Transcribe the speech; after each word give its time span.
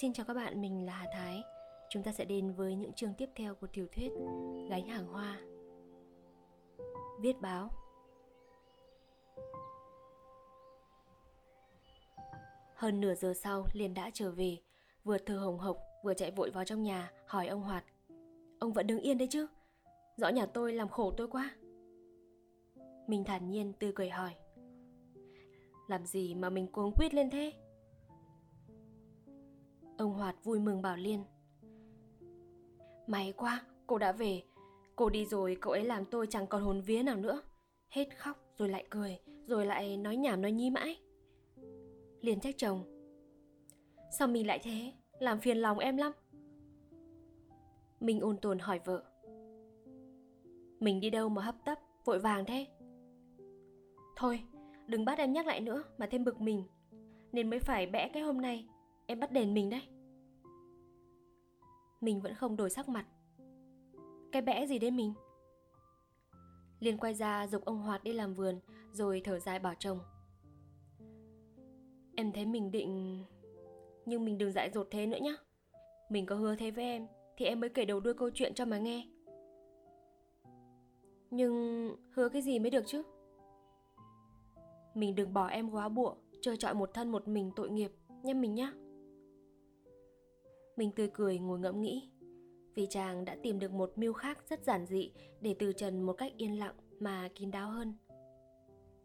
Xin 0.00 0.12
chào 0.12 0.26
các 0.26 0.34
bạn, 0.34 0.60
mình 0.60 0.86
là 0.86 0.92
Hà 0.92 1.06
Thái. 1.12 1.42
Chúng 1.90 2.02
ta 2.02 2.12
sẽ 2.12 2.24
đến 2.24 2.52
với 2.52 2.74
những 2.74 2.92
chương 2.92 3.14
tiếp 3.14 3.28
theo 3.36 3.54
của 3.54 3.66
tiểu 3.66 3.86
thuyết 3.92 4.12
Gánh 4.70 4.88
hàng 4.88 5.06
hoa. 5.06 5.40
Viết 7.20 7.40
báo 7.40 7.70
Hơn 12.74 13.00
nửa 13.00 13.14
giờ 13.14 13.34
sau, 13.34 13.66
Liên 13.72 13.94
đã 13.94 14.10
trở 14.14 14.30
về, 14.30 14.56
vừa 15.04 15.18
thở 15.18 15.38
hồng 15.38 15.58
hộc, 15.58 15.78
vừa 16.04 16.14
chạy 16.14 16.30
vội 16.30 16.50
vào 16.50 16.64
trong 16.64 16.82
nhà, 16.82 17.12
hỏi 17.26 17.46
ông 17.46 17.62
Hoạt. 17.62 17.84
Ông 18.58 18.72
vẫn 18.72 18.86
đứng 18.86 19.00
yên 19.00 19.18
đấy 19.18 19.28
chứ? 19.30 19.46
Rõ 20.16 20.28
nhà 20.28 20.46
tôi 20.46 20.72
làm 20.72 20.88
khổ 20.88 21.12
tôi 21.16 21.28
quá. 21.28 21.56
Mình 23.06 23.24
thản 23.24 23.50
nhiên 23.50 23.72
tươi 23.72 23.92
cười 23.94 24.10
hỏi. 24.10 24.34
Làm 25.88 26.06
gì 26.06 26.34
mà 26.34 26.50
mình 26.50 26.66
cuống 26.66 26.92
quýt 26.92 27.14
lên 27.14 27.30
thế? 27.30 27.52
Ông 29.98 30.12
Hoạt 30.12 30.44
vui 30.44 30.58
mừng 30.58 30.82
bảo 30.82 30.96
Liên. 30.96 31.24
May 33.06 33.32
quá, 33.36 33.64
cô 33.86 33.98
đã 33.98 34.12
về. 34.12 34.42
Cô 34.96 35.08
đi 35.08 35.26
rồi 35.26 35.56
cậu 35.60 35.72
ấy 35.72 35.84
làm 35.84 36.04
tôi 36.04 36.26
chẳng 36.26 36.46
còn 36.46 36.62
hồn 36.62 36.80
vía 36.80 37.02
nào 37.02 37.16
nữa. 37.16 37.42
Hết 37.88 38.18
khóc 38.18 38.36
rồi 38.58 38.68
lại 38.68 38.86
cười 38.90 39.18
Rồi 39.46 39.66
lại 39.66 39.96
nói 39.96 40.16
nhảm 40.16 40.42
nói 40.42 40.52
nhí 40.52 40.70
mãi. 40.70 40.96
Liên 42.20 42.40
trách 42.40 42.54
chồng. 42.58 42.82
Sao 44.18 44.28
mình 44.28 44.46
lại 44.46 44.60
thế? 44.62 44.92
Làm 45.18 45.40
phiền 45.40 45.58
lòng 45.58 45.78
em 45.78 45.96
lắm. 45.96 46.12
Mình 48.00 48.20
ôn 48.20 48.36
tồn 48.36 48.58
hỏi 48.58 48.80
vợ. 48.84 49.04
Mình 50.80 51.00
đi 51.00 51.10
đâu 51.10 51.28
mà 51.28 51.42
hấp 51.42 51.54
tấp 51.64 51.78
Vội 52.04 52.18
vàng 52.18 52.44
thế? 52.44 52.66
Thôi 54.16 54.40
đừng 54.86 55.04
bắt 55.04 55.18
em 55.18 55.32
nhắc 55.32 55.46
lại 55.46 55.60
nữa 55.60 55.82
Mà 55.98 56.06
thêm 56.06 56.24
bực 56.24 56.40
mình. 56.40 56.64
Nên 57.32 57.50
mới 57.50 57.58
phải 57.58 57.86
bẽ 57.86 58.10
cái 58.12 58.22
hôm 58.22 58.40
nay. 58.40 58.68
Em 59.10 59.20
bắt 59.20 59.32
đền 59.32 59.54
mình 59.54 59.70
đấy. 59.70 59.82
Mình 62.00 62.20
vẫn 62.20 62.34
không 62.34 62.56
đổi 62.56 62.70
sắc 62.70 62.88
mặt. 62.88 63.06
Cái 64.32 64.42
bẽ 64.42 64.66
gì 64.66 64.78
đấy 64.78 64.90
mình? 64.90 65.14
Liên 66.80 66.98
quay 66.98 67.14
ra 67.14 67.46
dục 67.46 67.64
ông 67.64 67.82
Hoạt 67.82 68.04
đi 68.04 68.12
làm 68.12 68.34
vườn, 68.34 68.60
Rồi 68.92 69.20
thở 69.24 69.38
dài 69.38 69.58
bảo 69.58 69.74
chồng. 69.78 69.98
Em 72.16 72.32
thấy 72.32 72.46
mình 72.46 72.70
định, 72.70 73.24
Nhưng 74.06 74.24
mình 74.24 74.38
đừng 74.38 74.52
dại 74.52 74.70
dột 74.70 74.88
thế 74.90 75.06
nữa 75.06 75.18
nhá. 75.22 75.34
Mình 76.08 76.26
có 76.26 76.36
hứa 76.36 76.56
thế 76.56 76.70
với 76.70 76.84
em, 76.84 77.06
Thì 77.36 77.44
em 77.44 77.60
mới 77.60 77.70
kể 77.70 77.84
đầu 77.84 78.00
đuôi 78.00 78.14
câu 78.14 78.30
chuyện 78.34 78.54
cho 78.54 78.64
mà 78.64 78.78
nghe. 78.78 79.08
Nhưng 81.30 81.90
hứa 82.12 82.28
cái 82.28 82.42
gì 82.42 82.58
mới 82.58 82.70
được 82.70 82.84
chứ? 82.86 83.02
Mình 84.94 85.14
đừng 85.14 85.34
bỏ 85.34 85.46
em 85.46 85.70
quá 85.70 85.88
bụa 85.88 86.14
Chơi 86.40 86.56
trọi 86.56 86.74
một 86.74 86.90
thân 86.94 87.08
một 87.12 87.28
mình 87.28 87.50
tội 87.56 87.70
nghiệp 87.70 87.92
nhé 88.22 88.34
mình 88.34 88.54
nhá 88.54 88.72
mình 90.78 90.90
tươi 90.92 91.08
cười 91.14 91.38
ngồi 91.38 91.58
ngẫm 91.58 91.80
nghĩ. 91.80 92.08
Vì 92.74 92.86
chàng 92.86 93.24
đã 93.24 93.36
tìm 93.42 93.58
được 93.58 93.72
một 93.72 93.92
mưu 93.96 94.12
khác 94.12 94.38
rất 94.48 94.64
giản 94.64 94.86
dị 94.86 95.12
Để 95.40 95.54
từ 95.58 95.72
trần 95.72 96.02
một 96.02 96.12
cách 96.12 96.32
yên 96.36 96.58
lặng 96.58 96.74
mà 97.00 97.28
kín 97.34 97.50
đáo 97.50 97.70
hơn. 97.70 97.94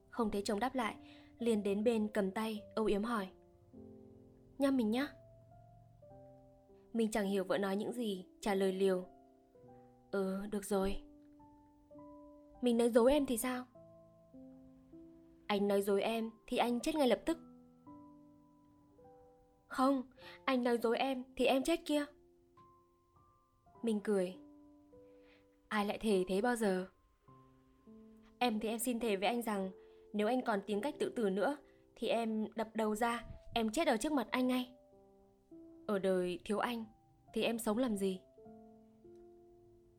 Không 0.10 0.32
thấy 0.32 0.42
chồng 0.46 0.60
đáp 0.60 0.76
lại, 0.76 0.96
liền 1.40 1.64
đến 1.64 1.84
bên 1.84 2.08
cầm 2.08 2.32
tay, 2.32 2.62
âu 2.76 2.86
yếm 2.86 3.04
hỏi. 3.04 3.28
Nhâm 4.58 4.78
mình 4.78 4.92
nhá. 4.92 5.08
Mình 6.94 7.12
chẳng 7.12 7.26
hiểu 7.26 7.44
vợ 7.44 7.58
nói 7.58 7.76
những 7.76 7.94
gì, 7.94 8.26
Trả 8.42 8.56
lời 8.56 8.74
liều. 8.74 9.06
Ừ 10.12 10.46
được 10.52 10.66
rồi. 10.66 10.96
Mình 12.62 12.78
nói 12.78 12.90
dối 12.90 13.12
em 13.12 13.26
thì 13.26 13.38
sao? 13.38 13.66
Anh 15.48 15.68
nói 15.68 15.82
dối 15.82 16.02
em 16.02 16.30
Thì 16.48 16.58
anh 16.58 16.80
chết 16.80 16.96
ngay 16.96 17.08
lập 17.08 17.20
tức 17.26 17.38
không, 19.74 20.04
anh 20.46 20.64
nói 20.64 20.78
dối 20.78 20.98
em 20.98 21.24
thì 21.36 21.46
em 21.46 21.64
chết 21.64 21.86
kia. 21.86 22.06
Mình 23.82 24.00
cười. 24.04 24.36
Ai 25.68 25.86
lại 25.86 25.98
thề 25.98 26.24
thế 26.28 26.42
bao 26.42 26.56
giờ? 26.56 26.88
Em 28.40 28.60
thì 28.60 28.70
em 28.70 28.80
xin 28.80 29.00
thề 29.00 29.16
với 29.16 29.28
anh 29.28 29.42
rằng 29.42 29.72
nếu 30.14 30.28
anh 30.28 30.42
còn 30.42 30.62
tính 30.68 30.82
cách 30.82 30.96
tự 31.00 31.10
tử 31.10 31.30
nữa 31.30 31.58
thì 31.96 32.08
em 32.08 32.46
đập 32.56 32.70
đầu 32.74 32.96
ra, 32.96 33.26
em 33.54 33.70
chết 33.70 33.88
ở 33.88 33.98
trước 33.98 34.12
mặt 34.12 34.28
anh 34.32 34.48
ngay. 34.48 34.72
Ở 35.88 36.00
đời 36.00 36.40
thiếu 36.46 36.60
anh 36.60 36.86
thì 37.34 37.44
em 37.44 37.60
sống 37.60 37.78
làm 37.78 37.98
gì? 37.98 38.20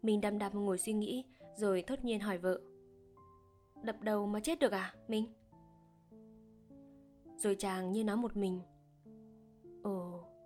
Mình 0.03 0.21
đăm 0.21 0.39
đăm 0.39 0.65
ngồi 0.65 0.79
suy 0.79 0.93
nghĩ 0.93 1.25
rồi 1.57 1.83
thốt 1.83 2.05
nhiên 2.05 2.21
hỏi 2.21 2.39
vợ. 2.39 2.61
Đập 3.83 3.97
đầu 4.01 4.27
mà 4.27 4.41
chết 4.41 4.59
được 4.59 4.73
à, 4.73 4.95
mình? 5.09 5.27
Rồi 7.37 7.57
chàng 7.59 7.93
như 7.93 8.05
nói 8.05 8.17
một 8.17 8.37
mình 8.37 8.61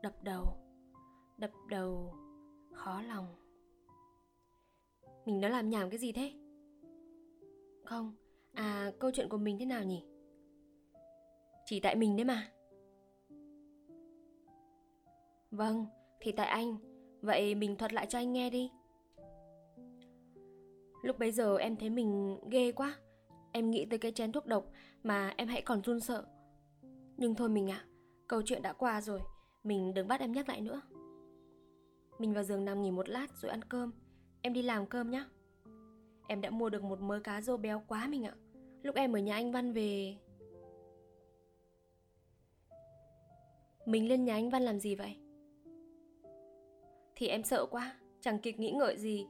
đập 0.03 0.23
đầu 0.23 0.57
Đập 1.39 1.51
đầu 1.69 2.15
Khó 2.73 3.03
lòng. 3.03 3.27
Mình 5.27 5.41
đã 5.41 5.49
làm 5.49 5.71
nhảm 5.71 5.91
cái 5.91 5.99
gì 5.99 6.13
thế? 6.13 6.33
Không, 7.85 8.15
à 8.53 8.93
câu 8.99 9.11
chuyện 9.15 9.29
của 9.29 9.39
mình 9.39 9.59
thế 9.59 9.65
nào 9.65 9.85
nhỉ? 9.85 10.05
Chỉ 11.67 11.81
tại 11.81 11.97
mình 11.97 12.17
đấy 12.17 12.25
mà. 12.25 12.53
Vâng, 15.51 15.87
thì 16.21 16.33
tại 16.33 16.47
anh. 16.47 16.77
Vậy 17.23 17.55
mình 17.55 17.77
thuật 17.77 17.93
lại 17.93 18.07
cho 18.07 18.19
anh 18.19 18.33
nghe 18.33 18.51
đi. 18.51 18.71
Lúc 21.03 21.19
bấy 21.19 21.33
giờ 21.33 21.57
em 21.57 21.77
thấy 21.77 21.91
mình 21.91 22.39
ghê 22.51 22.73
quá. 22.73 22.97
Em 23.53 23.71
nghĩ 23.71 23.87
tới 23.91 23.99
cái 23.99 24.13
chén 24.13 24.33
thuốc 24.33 24.47
độc 24.47 24.65
Mà 25.03 25.35
em 25.37 25.49
hãy 25.49 25.63
còn 25.63 25.83
run 25.83 26.01
sợ. 26.01 26.27
Nhưng 27.17 27.35
thôi 27.35 27.49
mình 27.49 27.71
ạ 27.71 27.85
à, 27.85 27.89
Câu 28.27 28.43
chuyện 28.45 28.63
đã 28.63 28.73
qua 28.73 29.01
rồi. 29.01 29.21
Mình 29.65 29.95
đừng 29.95 30.09
bắt 30.09 30.21
em 30.21 30.33
nhắc 30.33 30.49
lại 30.49 30.61
nữa. 30.61 30.81
Mình 32.19 32.35
vào 32.35 32.45
giường 32.45 32.65
nằm 32.65 32.83
nghỉ 32.83 32.91
một 32.91 33.09
lát 33.09 33.27
rồi 33.37 33.51
ăn 33.51 33.65
cơm. 33.65 33.93
Em 34.43 34.53
đi 34.53 34.63
làm 34.63 34.87
cơm 34.87 35.11
nhá. 35.11 35.25
Em 36.29 36.41
đã 36.41 36.51
mua 36.51 36.71
được 36.71 36.83
một 36.83 37.01
mớ 37.01 37.21
cá 37.25 37.41
rô 37.41 37.57
béo 37.57 37.83
quá 37.87 38.07
mình 38.07 38.25
ạ. 38.25 38.35
Lúc 38.83 38.95
em 38.95 39.13
ở 39.13 39.19
nhà 39.19 39.35
anh 39.35 39.53
Văn 39.53 39.73
về 39.73 40.17
Mình 43.87 44.09
lên 44.09 44.25
nhà 44.25 44.35
anh 44.35 44.51
Văn 44.51 44.63
làm 44.63 44.81
gì 44.81 44.95
vậy? 44.95 45.17
Thì 47.17 47.27
em 47.27 47.43
sợ 47.43 47.67
quá. 47.67 47.97
Chẳng 48.21 48.39
kịp 48.39 48.59
nghĩ 48.59 48.71
ngợi 48.71 48.97
gì. 48.97 49.27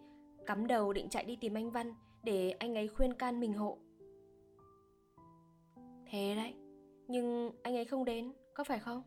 Cắm 0.46 0.66
đầu 0.66 0.92
định 0.92 1.08
chạy 1.08 1.24
đi 1.24 1.36
tìm 1.36 1.54
anh 1.54 1.70
Văn 1.70 1.94
Để 2.22 2.50
anh 2.50 2.74
ấy 2.74 2.88
khuyên 2.88 3.14
can 3.14 3.40
mình 3.40 3.52
hộ. 3.52 3.78
Thế 6.06 6.34
đấy. 6.36 6.54
Nhưng 7.08 7.50
anh 7.62 7.76
ấy 7.76 7.84
không 7.84 8.04
đến, 8.04 8.32
có 8.54 8.64
phải 8.64 8.78
không? 8.78 9.02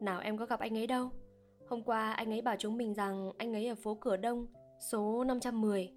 Nào 0.00 0.20
em 0.20 0.38
có 0.38 0.46
gặp 0.46 0.60
anh 0.60 0.76
ấy 0.76 0.86
đâu. 0.86 1.10
Hôm 1.68 1.82
qua 1.82 2.12
anh 2.12 2.30
ấy 2.30 2.42
bảo 2.42 2.56
chúng 2.58 2.76
mình 2.76 2.94
rằng 2.94 3.32
anh 3.38 3.52
ấy 3.52 3.68
ở 3.68 3.74
phố 3.74 3.94
Cửa 4.00 4.16
Đông, 4.16 4.46
số 4.80 5.24
510 5.24 5.92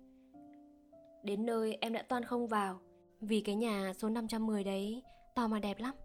Đến 1.23 1.45
nơi 1.45 1.77
em 1.81 1.93
đã 1.93 2.01
toan 2.01 2.23
không 2.23 2.47
vào 2.47 2.79
Vì 3.21 3.41
cái 3.41 3.55
nhà 3.55 3.93
số 3.97 4.09
510 4.09 4.63
đấy 4.63 5.03
to 5.35 5.47
mà 5.47 5.59
đẹp 5.59 5.79
lắm. 5.79 5.95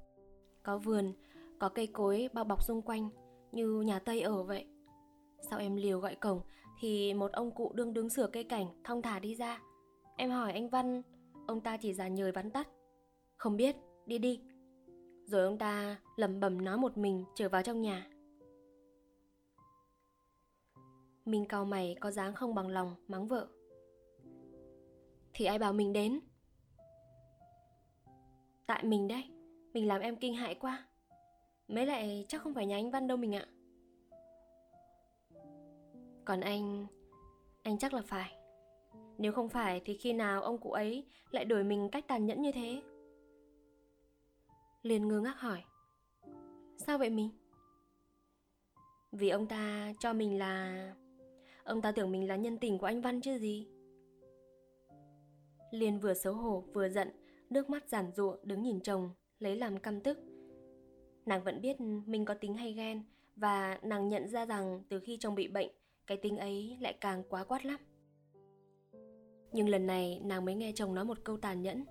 Có 0.63 0.79
vườn, 0.79 1.13
có 1.59 1.69
cây 1.69 1.87
cối 1.87 2.29
bao 2.33 2.45
bọc 2.45 2.63
xung 2.63 2.83
quanh 2.83 3.09
Như 3.53 3.81
nhà 3.81 3.99
Tây 3.99 4.21
ở 4.21 4.43
vậy. 4.43 4.67
Sau 5.51 5.59
em 5.59 5.77
liều 5.77 6.01
gọi 6.01 6.15
cổng 6.15 6.41
Thì 6.81 7.15
một 7.15 7.33
ông 7.33 7.51
cụ 7.51 7.73
đương 7.75 7.95
đứng 7.95 8.11
sửa 8.11 8.27
cây 8.27 8.45
cảnh 8.45 8.67
Thong 8.85 9.03
thả 9.03 9.19
đi 9.19 9.35
ra. 9.35 9.61
Em 10.17 10.31
hỏi 10.31 10.53
anh 10.53 10.69
Văn 10.69 11.03
Ông 11.47 11.61
ta 11.61 11.77
chỉ 11.77 11.95
giả 11.95 12.09
nhời 12.09 12.33
vắn 12.33 12.51
tắt. 12.51 12.69
Không 13.37 13.57
biết, 13.57 13.77
đi 14.07 14.19
đi 14.19 14.41
rồi 15.27 15.45
ông 15.45 15.59
ta 15.59 15.97
lẩm 16.17 16.41
bẩm 16.41 16.65
nói 16.65 16.79
một 16.79 16.99
mình 16.99 17.25
trở 17.35 17.49
vào 17.49 17.63
trong 17.63 17.83
nhà. 17.83 18.07
Mình 21.25 21.45
cau 21.49 21.65
mày 21.65 21.97
có 22.01 22.11
dáng 22.11 22.35
không 22.35 22.55
bằng 22.55 22.69
lòng 22.69 22.95
mắng 23.09 23.29
vợ. 23.29 23.49
Thì 25.35 25.45
ai 25.45 25.59
bảo 25.59 25.73
mình 25.73 25.93
đến? 25.93 26.21
Tại 28.67 28.85
mình 28.85 29.09
đấy, 29.09 29.25
Mình 29.73 29.89
làm 29.89 30.01
em 30.01 30.17
kinh 30.17 30.35
hại 30.35 30.55
quá. 30.55 30.87
Mấy 31.69 31.87
lại 31.87 32.25
chắc 32.29 32.43
không 32.43 32.55
phải 32.55 32.67
nhà 32.67 32.77
anh 32.77 32.91
Văn 32.91 33.07
đâu 33.07 33.17
mình 33.17 33.35
ạ. 33.35 33.47
Còn 36.25 36.41
anh 36.41 36.87
Anh 37.63 37.79
chắc 37.79 37.95
là 37.95 38.03
phải. 38.07 38.37
Nếu 39.19 39.33
không 39.33 39.49
phải 39.49 39.83
thì 39.85 39.97
khi 39.97 40.13
nào 40.13 40.43
ông 40.43 40.59
cụ 40.59 40.73
ấy 40.73 41.07
Lại 41.31 41.45
đuổi 41.45 41.65
mình 41.65 41.89
cách 41.93 42.05
tàn 42.09 42.27
nhẫn 42.27 42.43
như 42.43 42.53
thế? 42.53 42.83
Liền 44.85 45.09
ngơ 45.09 45.21
ngác 45.21 45.41
hỏi. 45.41 45.65
Sao 46.77 46.99
vậy 46.99 47.11
mình? 47.11 47.31
Vì 49.13 49.29
ông 49.29 49.47
ta 49.47 49.93
cho 50.01 50.13
mình 50.13 50.39
là... 50.39 50.95
Ông 51.65 51.83
ta 51.83 51.93
tưởng 51.93 52.13
mình 52.13 52.29
là 52.29 52.37
nhân 52.37 52.59
tình 52.59 52.79
của 52.79 52.87
anh 52.87 53.01
Văn 53.01 53.21
chứ 53.21 53.39
gì. 53.39 53.69
Liên 55.71 56.01
vừa 56.01 56.15
xấu 56.15 56.35
hổ 56.35 56.65
vừa 56.75 56.89
giận, 56.89 57.09
Nước 57.51 57.71
mắt 57.71 57.89
giản 57.89 58.13
rụa 58.17 58.37
đứng 58.43 58.63
nhìn 58.63 58.81
chồng, 58.81 59.11
Lấy 59.39 59.57
làm 59.57 59.79
căm 59.79 60.01
tức. 60.01 60.19
Nàng 61.27 61.45
vẫn 61.45 61.61
biết 61.61 61.81
mình 61.81 62.25
có 62.25 62.35
tính 62.35 62.55
hay 62.55 62.73
ghen 62.73 63.05
Và 63.37 63.79
nàng 63.83 64.09
nhận 64.09 64.29
ra 64.29 64.47
rằng 64.47 64.83
từ 64.89 65.01
khi 65.01 65.17
chồng 65.21 65.35
bị 65.35 65.49
bệnh, 65.49 65.71
Cái 66.07 66.17
tính 66.17 66.37
ấy 66.37 66.79
lại 66.81 66.99
càng 67.01 67.23
quá 67.29 67.45
quát 67.45 67.65
lắm. 67.65 67.81
Nhưng 69.53 69.69
lần 69.69 69.87
này 69.87 70.21
nàng 70.25 70.45
mới 70.45 70.55
nghe 70.55 70.73
chồng 70.75 70.95
nói 70.95 71.05
một 71.05 71.19
câu 71.25 71.37
tàn 71.37 71.63
nhẫn. 71.63 71.85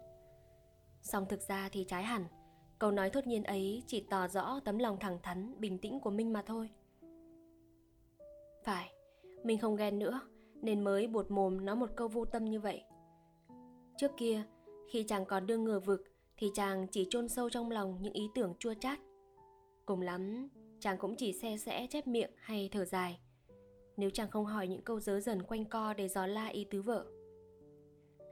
Xong 1.01 1.25
thực 1.30 1.42
ra 1.42 1.69
thì 1.72 1.86
trái 1.88 2.04
hẳn. 2.04 2.25
Câu 2.83 2.91
nói 2.91 3.09
thốt 3.09 3.27
nhiên 3.27 3.44
ấy 3.44 3.83
chỉ 3.88 4.06
tỏ 4.09 4.27
rõ 4.27 4.59
tấm 4.59 4.77
lòng 4.77 4.97
thẳng 5.00 5.18
thắn, 5.24 5.56
bình 5.59 5.77
tĩnh 5.77 6.00
của 6.00 6.09
Minh 6.09 6.33
mà 6.33 6.41
thôi. 6.41 6.69
Phải, 8.63 8.94
Minh 9.44 9.59
không 9.59 9.75
ghen 9.75 10.00
nữa, 10.00 10.21
nên 10.62 10.83
mới 10.83 11.07
buột 11.07 11.31
mồm 11.31 11.65
nói 11.65 11.75
một 11.75 11.89
câu 11.95 12.07
vô 12.07 12.25
tâm 12.25 12.45
như 12.45 12.59
vậy. 12.59 12.83
Trước 13.97 14.12
kia, 14.18 14.44
khi 14.91 15.03
chàng 15.03 15.25
còn 15.25 15.45
đương 15.45 15.63
ngờ 15.63 15.80
vực, 15.80 16.01
thì 16.38 16.51
chàng 16.53 16.88
chỉ 16.91 17.07
chôn 17.09 17.30
sâu 17.30 17.50
trong 17.50 17.71
lòng 17.71 17.97
những 18.01 18.13
ý 18.13 18.30
tưởng 18.35 18.53
chua 18.59 18.74
chát. 18.74 19.00
Cùng 19.85 20.01
lắm, 20.01 20.50
chàng 20.80 20.97
cũng 20.97 21.15
chỉ 21.15 21.33
xe 21.33 21.57
sẽ 21.57 21.88
chép 21.89 22.07
miệng 22.07 22.31
hay 22.38 22.69
thở 22.71 22.85
dài. 22.85 23.19
Nếu 23.97 24.09
chàng 24.09 24.30
không 24.30 24.45
hỏi 24.45 24.68
những 24.68 24.81
câu 24.81 25.00
dớ 25.00 25.19
dần 25.19 25.44
quanh 25.44 25.65
co 25.65 25.94
để 25.94 26.07
dò 26.07 26.27
la 26.27 26.47
ý 26.47 26.65
tứ 26.69 26.81
vợ. 26.81 27.06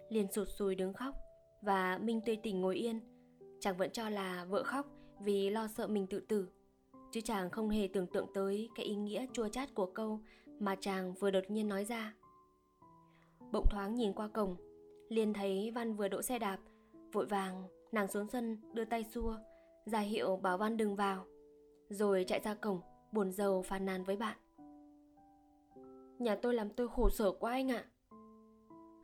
Liền 0.10 0.32
sụt 0.32 0.48
sùi 0.58 0.76
đứng 0.76 0.94
khóc, 0.94 1.16
và 1.62 1.98
Minh 1.98 2.22
tươi 2.26 2.36
tỉnh 2.36 2.62
ngồi 2.62 2.76
yên. 2.76 3.11
Chàng 3.62 3.78
vẫn 3.78 3.92
cho 3.92 4.10
là 4.10 4.46
vợ 4.50 4.64
khóc 4.64 4.86
vì 5.20 5.50
lo 5.50 5.68
sợ 5.68 5.88
mình 5.88 6.08
tự 6.08 6.20
tử. 6.20 6.48
Chứ 7.12 7.22
chàng 7.22 7.50
không 7.50 7.70
hề 7.70 7.88
tưởng 7.94 8.08
tượng 8.08 8.28
tới 8.34 8.70
cái 8.76 8.86
ý 8.86 8.96
nghĩa 8.96 9.26
chua 9.34 9.48
chát 9.48 9.74
của 9.76 9.86
câu 9.86 10.20
mà 10.60 10.76
chàng 10.76 11.14
vừa 11.14 11.32
đột 11.32 11.44
nhiên 11.48 11.68
nói 11.70 11.86
ra. 11.86 12.14
Bỗng 13.52 13.66
thoáng 13.70 13.96
nhìn 13.96 14.14
qua 14.14 14.28
cổng, 14.28 14.56
liền 15.10 15.34
thấy 15.34 15.72
Văn 15.72 15.96
vừa 15.96 16.08
đỗ 16.08 16.22
xe 16.22 16.40
đạp, 16.40 16.60
vội 17.12 17.26
vàng 17.26 17.64
nàng 17.92 18.08
xuống 18.08 18.28
sân 18.28 18.58
đưa 18.74 18.86
tay 18.86 19.04
xua, 19.04 19.38
ra 19.86 20.00
hiệu 20.00 20.36
bảo 20.36 20.58
Văn 20.58 20.78
đừng 20.78 20.96
vào, 20.96 21.26
rồi 21.90 22.26
chạy 22.28 22.40
ra 22.44 22.54
cổng, 22.54 22.82
buồn 23.12 23.32
rầu 23.32 23.62
phàn 23.62 23.86
nàn 23.86 24.04
với 24.04 24.16
bạn. 24.16 24.38
Nhà 26.20 26.36
tôi 26.36 26.54
làm 26.54 26.70
tôi 26.70 26.88
khổ 26.88 27.10
sở 27.10 27.32
quá 27.32 27.52
anh 27.52 27.72
ạ. 27.72 27.86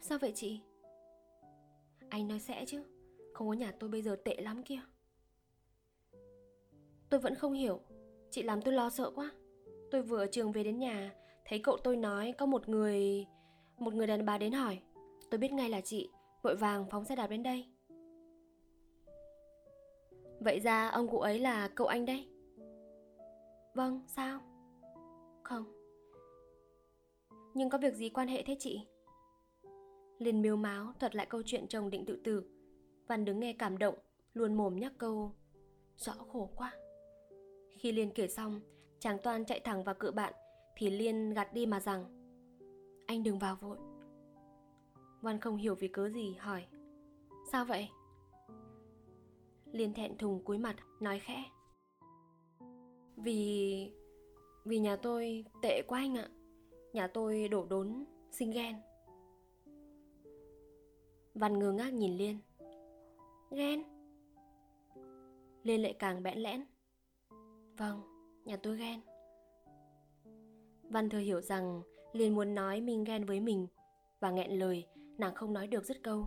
Sao 0.01 0.17
vậy 0.17 0.31
chị? 0.35 0.61
Anh 2.09 2.27
nói 2.27 2.39
sẽ 2.39 2.65
chứ, 2.65 2.83
không 3.37 3.47
có 3.47 3.53
nhà 3.53 3.71
tôi 3.79 3.89
bây 3.89 4.01
giờ 4.01 4.15
tệ 4.25 4.35
lắm 4.35 4.63
kia. 4.63 4.79
Tôi 7.09 7.19
vẫn 7.19 7.35
không 7.35 7.53
hiểu, 7.53 7.79
chị 8.31 8.43
làm 8.43 8.61
tôi 8.61 8.73
lo 8.73 8.89
sợ 8.89 9.11
quá. 9.15 9.31
Tôi 9.91 10.01
vừa 10.01 10.17
ở 10.17 10.27
trường 10.31 10.51
về 10.51 10.63
đến 10.63 10.79
nhà, 10.79 11.15
thấy 11.45 11.59
cậu 11.59 11.77
tôi 11.77 11.97
nói 11.97 12.33
có 12.37 12.45
một 12.45 12.69
người... 12.69 13.25
Một 13.77 13.93
người 13.93 14.07
đàn 14.07 14.25
bà 14.25 14.37
đến 14.37 14.51
hỏi. 14.51 14.79
Tôi 15.29 15.37
biết 15.37 15.51
ngay 15.51 15.69
là 15.69 15.81
chị, 15.81 16.09
vội 16.41 16.55
vàng 16.55 16.85
phóng 16.89 17.05
xe 17.05 17.15
đạp 17.15 17.27
đến 17.27 17.43
đây. 17.43 17.65
Vậy 20.39 20.59
ra 20.59 20.89
ông 20.89 21.07
cụ 21.07 21.19
ấy 21.19 21.39
là 21.39 21.67
cậu 21.67 21.87
anh 21.87 22.05
đấy? 22.05 22.27
Vâng, 23.73 24.01
sao? 24.07 24.39
Không. 25.43 25.63
Nhưng 27.53 27.69
có 27.69 27.77
việc 27.77 27.93
gì 27.93 28.09
quan 28.09 28.27
hệ 28.27 28.43
thế 28.43 28.55
chị? 28.59 28.87
liền 30.19 30.41
miêu 30.41 30.55
máu 30.55 30.93
thuật 30.99 31.15
lại 31.15 31.25
câu 31.29 31.41
chuyện 31.45 31.67
chồng 31.67 31.89
định 31.89 32.05
tự 32.05 32.19
tử. 32.23 32.56
Văn 33.07 33.25
đứng 33.25 33.39
nghe 33.39 33.53
cảm 33.53 33.77
động, 33.77 33.95
luôn 34.33 34.53
mồm 34.53 34.75
nhắc 34.75 34.93
câu 34.97 35.31
Rõ 35.97 36.13
khổ 36.13 36.49
quá. 36.55 36.73
Khi 37.77 37.91
Liên 37.91 38.11
kể 38.15 38.27
xong, 38.27 38.61
chàng 38.99 39.17
Toan 39.23 39.45
chạy 39.45 39.59
thẳng 39.59 39.83
vào 39.83 39.95
cự 39.95 40.11
bạn, 40.11 40.33
thì 40.75 40.89
Liên 40.89 41.33
gạt 41.33 41.53
đi 41.53 41.65
mà 41.65 41.79
rằng 41.79 42.05
Anh 43.07 43.23
đừng 43.23 43.39
vào 43.39 43.55
vội. 43.55 43.77
Văn 45.21 45.39
không 45.39 45.57
hiểu 45.57 45.75
vì 45.75 45.87
cớ 45.87 46.09
gì 46.09 46.35
hỏi 46.39 46.65
Sao 47.51 47.65
vậy? 47.65 47.89
Liên 49.71 49.93
thẹn 49.93 50.17
thùng 50.17 50.43
cúi 50.43 50.57
mặt 50.57 50.75
nói 50.99 51.19
khẽ 51.19 51.43
Vì... 53.15 53.91
Vì 54.65 54.79
nhà 54.79 54.95
tôi 54.95 55.45
tệ 55.61 55.81
quá 55.87 55.99
anh 55.99 56.15
ạ 56.15 56.29
Nhà 56.93 57.07
tôi 57.07 57.47
đổ 57.47 57.65
đốn, 57.65 58.05
sinh 58.31 58.51
ghen 58.51 58.75
Văn 61.33 61.59
ngơ 61.59 61.71
ngác 61.71 61.93
nhìn 61.93 62.17
Liên 62.17 62.39
Ghen. 63.51 63.83
Liên 65.63 65.81
lại 65.81 65.93
càng 65.99 66.23
bẽn 66.23 66.37
lẽn. 66.37 66.65
Vâng, 67.77 68.01
nhà 68.45 68.57
tôi 68.57 68.77
ghen. 68.77 69.01
Văn 70.83 71.09
thừa 71.09 71.17
hiểu 71.17 71.41
rằng 71.41 71.81
Liên 72.13 72.35
muốn 72.35 72.55
nói 72.55 72.81
mình 72.81 73.03
ghen 73.03 73.25
với 73.25 73.39
mình 73.39 73.67
Và 74.19 74.31
nghẹn 74.31 74.51
lời 74.51 74.85
nàng 75.17 75.35
không 75.35 75.53
nói 75.53 75.67
được 75.67 75.85
dứt 75.85 75.97
câu. 76.03 76.25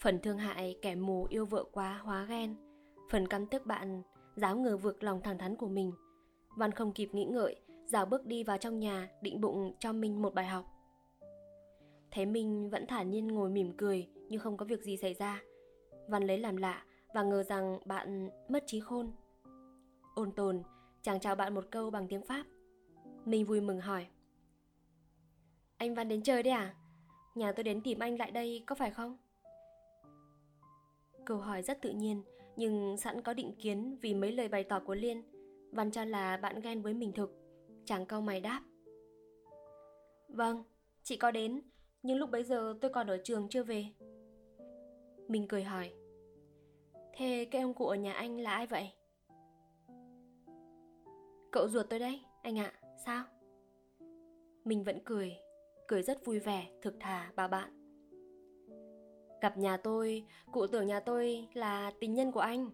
Phần 0.00 0.18
thương 0.22 0.38
hại 0.38 0.78
kẻ 0.82 0.94
mù 0.94 1.26
yêu 1.30 1.46
vợ 1.46 1.64
quá 1.72 2.00
hóa 2.02 2.24
ghen. 2.24 2.56
Phần 3.10 3.28
căm 3.28 3.46
tức 3.46 3.66
bạn 3.66 4.02
Dám 4.36 4.62
ngờ 4.62 4.76
vượt 4.76 5.04
lòng 5.04 5.20
thẳng 5.22 5.38
thắn 5.38 5.56
của 5.56 5.68
mình. 5.68 5.92
Văn 6.56 6.72
không 6.72 6.92
kịp 6.92 7.08
nghĩ 7.12 7.24
ngợi 7.24 7.56
Dào 7.84 8.06
bước 8.06 8.26
đi 8.26 8.44
vào 8.44 8.58
trong 8.58 8.78
nhà 8.78 9.10
Định 9.22 9.40
bụng 9.40 9.74
cho 9.78 9.92
mình 9.92 10.22
một 10.22 10.34
bài 10.34 10.46
học. 10.46 10.64
Thấy 12.10 12.26
Minh 12.26 12.70
vẫn 12.70 12.86
thản 12.86 13.10
nhiên 13.10 13.28
ngồi 13.28 13.50
mỉm 13.50 13.72
cười 13.76 14.08
như 14.28 14.38
không 14.38 14.56
có 14.56 14.66
việc 14.66 14.82
gì 14.82 14.96
xảy 14.96 15.14
ra. 15.14 15.42
Văn 16.10 16.26
lấy 16.26 16.38
làm 16.38 16.56
lạ 16.56 16.84
và 17.14 17.22
ngờ 17.22 17.42
rằng 17.42 17.78
bạn 17.84 18.30
mất 18.48 18.64
trí 18.66 18.80
khôn. 18.80 19.12
Ôn 20.14 20.32
tồn, 20.32 20.62
chàng 21.02 21.20
chào 21.20 21.34
bạn 21.34 21.54
một 21.54 21.64
câu 21.70 21.90
bằng 21.90 22.08
tiếng 22.08 22.22
Pháp. 22.22 22.44
Minh 23.24 23.44
vui 23.44 23.60
mừng 23.60 23.80
hỏi. 23.80 24.06
Anh 25.76 25.94
Văn 25.94 26.08
đến 26.08 26.22
chơi 26.22 26.42
đấy 26.42 26.52
à? 26.52 26.74
Nhà 27.34 27.52
tôi 27.52 27.64
đến 27.64 27.80
tìm 27.80 27.98
anh 27.98 28.18
lại 28.18 28.30
đây 28.30 28.64
có 28.66 28.74
phải 28.74 28.90
không? 28.90 29.16
Câu 31.24 31.38
hỏi 31.38 31.62
rất 31.62 31.82
tự 31.82 31.90
nhiên, 31.90 32.22
nhưng 32.56 32.96
sẵn 32.96 33.22
có 33.22 33.34
định 33.34 33.54
kiến 33.62 33.98
vì 34.00 34.14
mấy 34.14 34.32
lời 34.32 34.48
bày 34.48 34.64
tỏ 34.64 34.80
của 34.80 34.94
Liên. 34.94 35.22
Văn 35.72 35.90
cho 35.90 36.04
là 36.04 36.36
bạn 36.36 36.60
ghen 36.60 36.82
với 36.82 36.94
mình 36.94 37.12
thực. 37.12 37.30
Chàng 37.84 38.06
câu 38.06 38.20
mày 38.20 38.40
đáp. 38.40 38.62
Vâng, 40.28 40.64
chị 41.02 41.16
có 41.16 41.30
đến, 41.30 41.60
nhưng 42.02 42.18
lúc 42.18 42.30
bấy 42.30 42.44
giờ 42.44 42.74
tôi 42.80 42.90
còn 42.90 43.06
ở 43.06 43.18
trường 43.24 43.48
chưa 43.48 43.62
về 43.62 43.86
Mình 45.28 45.48
cười 45.48 45.62
hỏi 45.62 45.92
Thế 47.12 47.48
cái 47.50 47.62
ông 47.62 47.74
cụ 47.74 47.86
ở 47.86 47.94
nhà 47.94 48.12
anh 48.12 48.40
là 48.40 48.52
ai 48.52 48.66
vậy? 48.66 48.90
Cậu 51.50 51.68
ruột 51.68 51.86
tôi 51.90 51.98
đấy, 51.98 52.20
anh 52.42 52.58
ạ, 52.58 52.72
sao? 53.06 53.24
Mình 54.64 54.84
vẫn 54.84 54.98
cười, 55.04 55.36
cười 55.88 56.02
rất 56.02 56.24
vui 56.24 56.38
vẻ, 56.38 56.70
thực 56.82 56.94
thà 57.00 57.32
bà 57.36 57.48
bạn. 57.48 57.76
Gặp 59.40 59.58
nhà 59.58 59.76
tôi, 59.76 60.26
cụ 60.52 60.66
tưởng 60.66 60.86
nhà 60.86 61.00
tôi 61.00 61.48
là 61.54 61.92
tình 62.00 62.14
nhân 62.14 62.32
của 62.32 62.40
anh. 62.40 62.70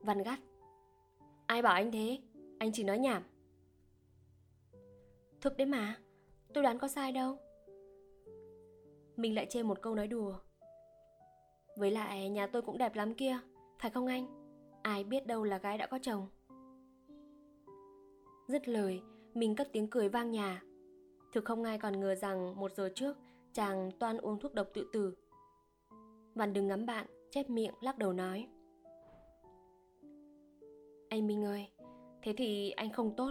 Văn 0.00 0.22
gắt. 0.22 0.38
Ai 1.46 1.62
bảo 1.62 1.74
anh 1.74 1.92
thế? 1.92 2.18
Anh 2.58 2.72
chỉ 2.72 2.84
nói 2.84 2.98
nhảm. 2.98 3.22
Thực 5.40 5.56
đấy 5.56 5.66
mà 5.66 5.96
Tôi 6.56 6.62
đoán 6.62 6.78
có 6.78 6.88
sai 6.88 7.12
đâu. 7.12 7.38
Mình 9.16 9.34
lại 9.34 9.46
chê 9.50 9.62
một 9.62 9.82
câu 9.82 9.94
nói 9.94 10.08
đùa. 10.08 10.38
Với 11.76 11.90
lại 11.90 12.28
nhà 12.28 12.46
tôi 12.46 12.62
cũng 12.62 12.78
đẹp 12.78 12.94
lắm 12.94 13.14
kia, 13.14 13.38
Phải 13.78 13.90
không 13.90 14.06
anh? 14.06 14.26
Ai 14.82 15.04
biết 15.04 15.26
đâu 15.26 15.44
là 15.44 15.58
gái 15.58 15.78
đã 15.78 15.86
có 15.86 15.98
chồng. 16.02 16.28
Dứt 18.48 18.68
lời, 18.68 19.02
Mình 19.34 19.56
cất 19.56 19.68
tiếng 19.72 19.90
cười 19.90 20.08
vang 20.08 20.30
nhà. 20.30 20.62
Thực 21.32 21.44
không 21.44 21.64
ai 21.64 21.78
còn 21.78 22.00
ngờ 22.00 22.14
rằng 22.14 22.60
một 22.60 22.72
giờ 22.76 22.90
trước, 22.94 23.16
Chàng 23.52 23.90
toan 23.98 24.18
uống 24.18 24.40
thuốc 24.40 24.54
độc 24.54 24.68
tự 24.74 24.90
tử. 24.92 25.16
Văn 26.34 26.52
đừng 26.52 26.68
ngắm 26.68 26.86
bạn, 26.86 27.06
Chép 27.30 27.50
miệng, 27.50 27.74
lắc 27.80 27.98
đầu 27.98 28.12
nói. 28.12 28.48
Anh 31.08 31.26
Minh 31.26 31.44
ơi, 31.44 31.68
Thế 32.22 32.34
thì 32.36 32.70
anh 32.70 32.92
không 32.92 33.16
tốt. 33.16 33.30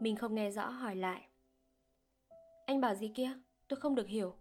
Mình 0.00 0.16
không 0.16 0.34
nghe 0.34 0.50
rõ 0.50 0.68
hỏi 0.68 0.96
lại. 0.96 1.28
Anh 2.66 2.80
bảo 2.80 2.94
gì 2.94 3.12
kia? 3.14 3.30
Tôi 3.68 3.80
không 3.80 3.94
được 3.94 4.06
hiểu. 4.06 4.34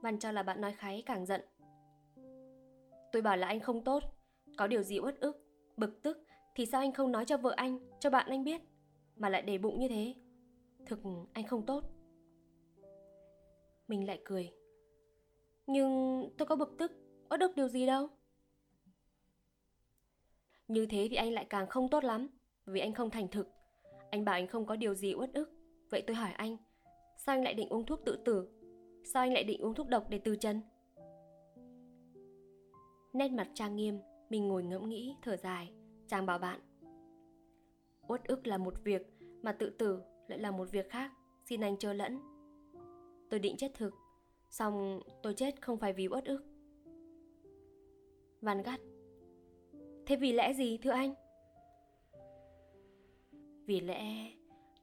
Văn 0.00 0.18
cho 0.18 0.32
là 0.32 0.42
bạn 0.42 0.60
nói 0.60 0.72
kháy 0.72 1.02
càng 1.06 1.26
giận. 1.26 1.40
Tôi 3.12 3.22
bảo 3.22 3.36
là 3.36 3.46
anh 3.46 3.60
không 3.60 3.84
tốt, 3.84 4.02
Có 4.56 4.66
điều 4.66 4.82
gì 4.82 4.98
uất 4.98 5.20
ức, 5.20 5.46
Bực 5.76 6.02
tức 6.02 6.26
Thì 6.54 6.66
sao 6.66 6.80
anh 6.80 6.92
không 6.92 7.12
nói 7.12 7.24
cho 7.24 7.36
vợ 7.36 7.52
anh, 7.56 7.78
Cho 8.00 8.10
bạn 8.10 8.26
anh 8.30 8.44
biết, 8.44 8.60
Mà 9.16 9.28
lại 9.28 9.42
để 9.42 9.58
bụng 9.58 9.80
như 9.80 9.88
thế? 9.88 10.14
Thực 10.86 11.00
anh 11.32 11.46
không 11.46 11.66
tốt. 11.66 11.84
Mình 13.88 14.06
lại 14.06 14.22
cười. 14.24 14.52
Nhưng 15.66 16.24
tôi 16.38 16.46
có 16.46 16.56
bực 16.56 16.74
tức 16.78 16.92
Uất 17.30 17.40
ức 17.40 17.56
điều 17.56 17.68
gì 17.68 17.86
đâu. 17.86 18.08
Như 20.68 20.86
thế 20.86 21.06
thì 21.10 21.16
anh 21.16 21.32
lại 21.32 21.46
càng 21.50 21.66
không 21.66 21.88
tốt 21.88 22.04
lắm, 22.04 22.28
Vì 22.66 22.80
anh 22.80 22.94
không 22.94 23.10
thành 23.10 23.28
thực. 23.28 23.48
Anh 24.10 24.24
bảo 24.24 24.34
anh 24.34 24.46
không 24.46 24.66
có 24.66 24.76
điều 24.76 24.94
gì 24.94 25.14
uất 25.14 25.34
ức, 25.34 25.50
Vậy 25.90 26.02
tôi 26.06 26.16
hỏi 26.16 26.32
anh, 26.32 26.56
Sao 27.16 27.34
anh 27.34 27.44
lại 27.44 27.54
định 27.54 27.68
uống 27.68 27.86
thuốc 27.86 28.00
tự 28.04 28.18
tử? 28.24 28.59
Sao 29.04 29.22
anh 29.22 29.32
lại 29.32 29.44
định 29.44 29.60
uống 29.60 29.74
thuốc 29.74 29.88
độc 29.88 30.06
để 30.08 30.18
từ 30.18 30.36
chân? 30.36 30.60
Nét 33.12 33.28
mặt 33.28 33.48
trang 33.54 33.76
nghiêm, 33.76 33.98
Mình 34.30 34.48
ngồi 34.48 34.62
ngẫm 34.62 34.88
nghĩ, 34.88 35.16
thở 35.22 35.36
dài. 35.36 35.72
Chàng 36.06 36.26
bảo 36.26 36.38
bạn, 36.38 36.60
Uất 38.08 38.24
ức 38.24 38.46
là 38.46 38.58
một 38.58 38.74
việc, 38.84 39.02
Mà 39.42 39.52
tự 39.52 39.70
tử 39.70 40.02
lại 40.28 40.38
là 40.38 40.50
một 40.50 40.70
việc 40.70 40.90
khác. 40.90 41.12
Xin 41.44 41.60
anh 41.60 41.76
chờ 41.76 41.92
lẫn. 41.92 42.20
Tôi 43.30 43.40
định 43.40 43.56
chết 43.56 43.74
thực, 43.74 43.94
Xong 44.50 45.00
tôi 45.22 45.34
chết 45.34 45.62
không 45.62 45.78
phải 45.78 45.92
vì 45.92 46.08
uất 46.08 46.24
ức. 46.24 46.44
Văn 48.40 48.62
gắt 48.62 48.80
Thế 50.06 50.16
vì 50.16 50.32
lẽ 50.32 50.52
gì, 50.52 50.78
thưa 50.78 50.90
anh? 50.90 51.14
Vì 53.66 53.80
lẽ 53.80 54.32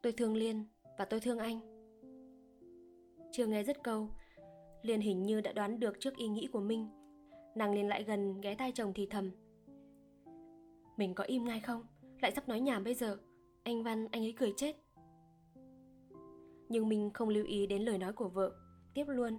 tôi 0.01 0.11
thương 0.11 0.35
Liên 0.35 0.65
và 0.97 1.05
tôi 1.05 1.19
thương 1.19 1.37
anh. 1.37 1.76
Chưa 3.31 3.45
nghe 3.45 3.63
dứt 3.63 3.83
câu 3.83 4.09
Liên 4.81 5.01
hình 5.01 5.23
như 5.23 5.41
đã 5.41 5.53
đoán 5.53 5.79
được 5.79 5.99
trước 5.99 6.15
ý 6.15 6.27
nghĩ 6.27 6.47
của 6.51 6.59
Minh. 6.59 6.89
Nàng 7.55 7.73
liền 7.73 7.87
lại 7.87 8.03
gần 8.03 8.41
ghé 8.41 8.55
tai 8.55 8.71
chồng 8.71 8.93
thì 8.95 9.05
thầm. 9.05 9.31
Mình 10.97 11.13
có 11.15 11.23
im 11.23 11.45
ngay 11.45 11.59
không? 11.59 11.83
Lại 12.21 12.31
sắp 12.31 12.47
nói 12.47 12.59
nhảm 12.59 12.83
bây 12.83 12.93
giờ. 12.93 13.17
Anh 13.63 13.83
Văn, 13.83 14.07
anh 14.11 14.21
ấy 14.21 14.33
cười 14.37 14.53
chết. 14.57 14.75
Nhưng 16.69 16.89
mình 16.89 17.09
không 17.13 17.29
lưu 17.29 17.45
ý 17.45 17.67
đến 17.67 17.81
lời 17.81 17.97
nói 17.97 18.13
của 18.13 18.29
vợ. 18.29 18.55
Tiếp 18.93 19.05
luôn. 19.07 19.37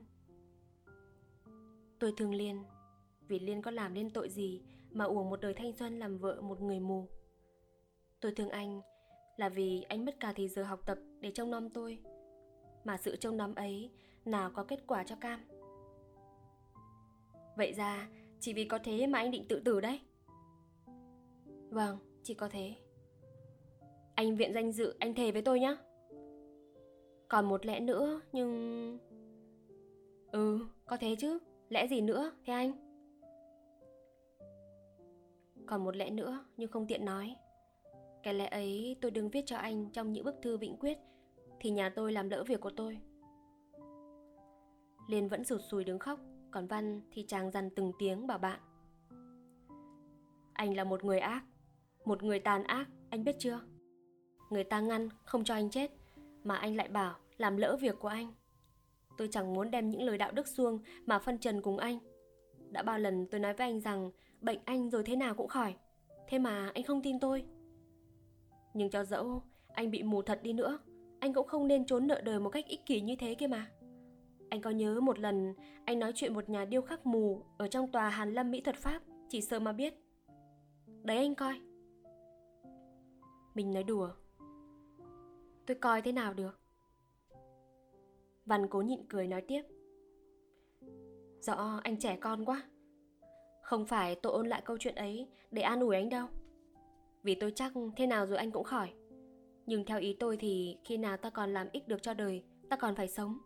Tôi 1.98 2.12
thương 2.16 2.34
Liên. 2.34 2.64
Vì 3.28 3.38
Liên 3.38 3.62
có 3.62 3.70
làm 3.70 3.94
nên 3.94 4.10
tội 4.10 4.28
gì 4.28 4.62
mà 4.90 5.04
uổng 5.04 5.30
một 5.30 5.40
đời 5.40 5.54
thanh 5.54 5.72
xuân 5.72 5.98
làm 5.98 6.18
vợ 6.18 6.40
một 6.40 6.60
người 6.60 6.80
mù. 6.80 7.08
Tôi 8.20 8.32
thương 8.36 8.48
anh 8.48 8.80
là 9.36 9.48
vì 9.48 9.82
anh 9.88 10.04
mất 10.04 10.20
cả 10.20 10.32
thì 10.36 10.48
giờ 10.48 10.64
học 10.64 10.80
tập 10.86 10.98
để 11.20 11.30
trông 11.30 11.50
nom 11.50 11.70
tôi. 11.70 11.98
Mà 12.84 12.96
sự 12.96 13.16
trông 13.16 13.36
nom 13.36 13.54
ấy 13.54 13.90
nào 14.24 14.50
có 14.54 14.64
kết 14.64 14.86
quả 14.86 15.04
cho 15.04 15.16
Cam. 15.16 15.40
Vậy 17.56 17.72
ra, 17.72 18.08
chỉ 18.40 18.52
vì 18.52 18.64
có 18.64 18.78
thế 18.84 19.06
mà 19.06 19.18
anh 19.18 19.30
định 19.30 19.44
tự 19.48 19.60
tử 19.64 19.80
đấy. 19.80 20.00
Vâng, 21.70 21.98
chỉ 22.22 22.34
có 22.34 22.48
thế. 22.48 22.74
Anh 24.14 24.36
viện 24.36 24.52
danh 24.54 24.72
dự, 24.72 24.94
anh 24.98 25.14
thề 25.14 25.32
với 25.32 25.42
tôi 25.42 25.60
nhé. 25.60 25.76
Còn 27.28 27.48
một 27.48 27.66
lẽ 27.66 27.80
nữa, 27.80 28.20
nhưng... 28.32 28.98
Ừ, 30.32 30.66
có 30.86 30.96
thế 30.96 31.16
chứ. 31.18 31.38
Lẽ 31.68 31.86
gì 31.86 32.00
nữa, 32.00 32.32
thế 32.44 32.52
anh? 32.52 32.72
Còn 35.66 35.84
một 35.84 35.96
lẽ 35.96 36.10
nữa, 36.10 36.44
nhưng 36.56 36.70
không 36.70 36.86
tiện 36.86 37.04
nói. 37.04 37.36
Cái 38.22 38.34
lẽ 38.34 38.46
ấy 38.46 38.96
tôi 39.00 39.10
đừng 39.10 39.30
viết 39.30 39.42
cho 39.46 39.56
anh 39.56 39.90
trong 39.90 40.12
những 40.12 40.24
bức 40.24 40.34
thư 40.42 40.56
vĩnh 40.56 40.76
quyết 40.76 40.98
thì 41.60 41.70
nhà 41.70 41.88
tôi 41.88 42.12
làm 42.12 42.28
lỡ 42.28 42.44
việc 42.44 42.60
của 42.60 42.70
tôi. 42.70 43.00
Liên 45.08 45.28
vẫn 45.28 45.44
rụt 45.44 45.60
sùi 45.70 45.84
đứng 45.84 45.98
khóc 45.98 46.20
Còn 46.50 46.66
Văn 46.66 47.00
thì 47.12 47.24
chàng 47.28 47.50
dằn 47.50 47.70
từng 47.76 47.92
tiếng 47.98 48.26
bảo 48.26 48.38
bạn. 48.38 48.60
Anh 50.52 50.76
là 50.76 50.84
một 50.84 51.04
người 51.04 51.18
ác 51.18 51.44
Một 52.04 52.22
người 52.22 52.38
tàn 52.38 52.64
ác, 52.64 52.88
anh 53.10 53.24
biết 53.24 53.36
chưa? 53.38 53.60
Người 54.50 54.64
ta 54.64 54.80
ngăn, 54.80 55.08
không 55.24 55.44
cho 55.44 55.54
anh 55.54 55.70
chết 55.70 55.90
Mà 56.44 56.56
anh 56.56 56.76
lại 56.76 56.88
bảo 56.88 57.16
làm 57.36 57.56
lỡ 57.56 57.76
việc 57.80 57.96
của 57.98 58.08
anh. 58.08 58.32
Tôi 59.16 59.28
chẳng 59.30 59.54
muốn 59.54 59.70
đem 59.70 59.90
những 59.90 60.02
lời 60.02 60.18
đạo 60.18 60.32
đức 60.32 60.48
xuông 60.48 60.78
Mà 61.06 61.18
phân 61.18 61.38
trần 61.38 61.62
cùng 61.62 61.78
anh. 61.78 61.98
Đã 62.70 62.82
bao 62.82 62.98
lần 62.98 63.26
tôi 63.30 63.40
nói 63.40 63.54
với 63.54 63.66
anh 63.66 63.80
rằng 63.80 64.10
Bệnh 64.40 64.58
anh 64.64 64.90
rồi 64.90 65.02
thế 65.02 65.16
nào 65.16 65.34
cũng 65.34 65.48
khỏi 65.48 65.74
Thế 66.28 66.38
mà 66.38 66.70
anh 66.74 66.84
không 66.84 67.02
tin 67.02 67.20
tôi. 67.20 67.44
Nhưng 68.74 68.90
cho 68.90 69.04
dẫu 69.04 69.42
anh 69.72 69.90
bị 69.90 70.02
mù 70.02 70.22
thật 70.22 70.40
đi 70.42 70.52
nữa 70.52 70.78
anh 71.20 71.32
cũng 71.32 71.46
không 71.46 71.68
nên 71.68 71.86
trốn 71.86 72.06
nợ 72.06 72.20
đời 72.24 72.40
một 72.40 72.50
cách 72.50 72.66
ích 72.66 72.86
kỷ 72.86 73.00
như 73.00 73.16
thế 73.16 73.34
kia 73.34 73.46
mà. 73.46 73.70
Anh 74.48 74.60
có 74.60 74.70
nhớ 74.70 75.00
một 75.00 75.18
lần, 75.18 75.54
Anh 75.84 75.98
nói 75.98 76.12
chuyện 76.14 76.34
một 76.34 76.48
nhà 76.48 76.64
điêu 76.64 76.82
khắc 76.82 77.06
mù 77.06 77.42
Ở 77.58 77.68
trong 77.68 77.92
tòa 77.92 78.08
Hàn 78.08 78.32
Lâm 78.32 78.50
Mỹ 78.50 78.60
thuật 78.60 78.76
Pháp, 78.76 79.02
Chỉ 79.28 79.40
sơ 79.40 79.60
mà 79.60 79.72
biết. 79.72 79.94
Đấy 81.02 81.16
anh 81.16 81.34
coi. 81.34 81.60
Mình 83.54 83.72
nói 83.72 83.82
đùa. 83.82 84.10
Tôi 85.66 85.74
coi 85.74 86.02
thế 86.02 86.12
nào 86.12 86.34
được? 86.34 86.60
Văn 88.46 88.66
cố 88.70 88.82
nhịn 88.82 89.00
cười 89.08 89.26
nói 89.26 89.42
tiếp. 89.48 89.62
Rõ, 91.40 91.80
anh 91.84 91.98
trẻ 91.98 92.18
con 92.20 92.44
quá. 92.44 92.62
Không 93.62 93.86
phải 93.86 94.14
tôi 94.14 94.32
ôn 94.32 94.48
lại 94.48 94.62
câu 94.64 94.78
chuyện 94.78 94.94
ấy 94.94 95.28
Để 95.50 95.62
an 95.62 95.80
ủi 95.80 95.96
anh 95.96 96.08
đâu. 96.08 96.26
Vì 97.22 97.34
tôi 97.34 97.52
chắc 97.54 97.72
thế 97.96 98.06
nào 98.06 98.26
rồi 98.26 98.38
anh 98.38 98.50
cũng 98.50 98.64
khỏi. 98.64 98.92
Nhưng 99.68 99.84
theo 99.84 99.98
ý 99.98 100.16
tôi 100.20 100.36
thì 100.36 100.78
khi 100.84 100.96
nào 100.96 101.16
ta 101.16 101.30
còn 101.30 101.52
làm 101.52 101.68
ích 101.72 101.88
được 101.88 102.02
cho 102.02 102.14
đời, 102.14 102.44
Ta 102.68 102.76
còn 102.76 102.94
phải 102.94 103.08
sống. 103.08 103.38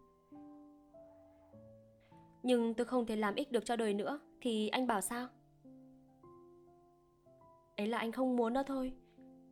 Nhưng 2.42 2.74
tôi 2.74 2.84
không 2.84 3.06
thể 3.06 3.16
làm 3.16 3.34
ích 3.34 3.52
được 3.52 3.64
cho 3.64 3.76
đời 3.76 3.94
nữa, 3.94 4.20
Thì 4.40 4.68
anh 4.68 4.86
bảo 4.86 5.00
sao? 5.00 5.28
Ấy 7.76 7.86
là 7.86 7.98
anh 7.98 8.12
không 8.12 8.36
muốn 8.36 8.52
đó 8.52 8.62
thôi. 8.62 8.92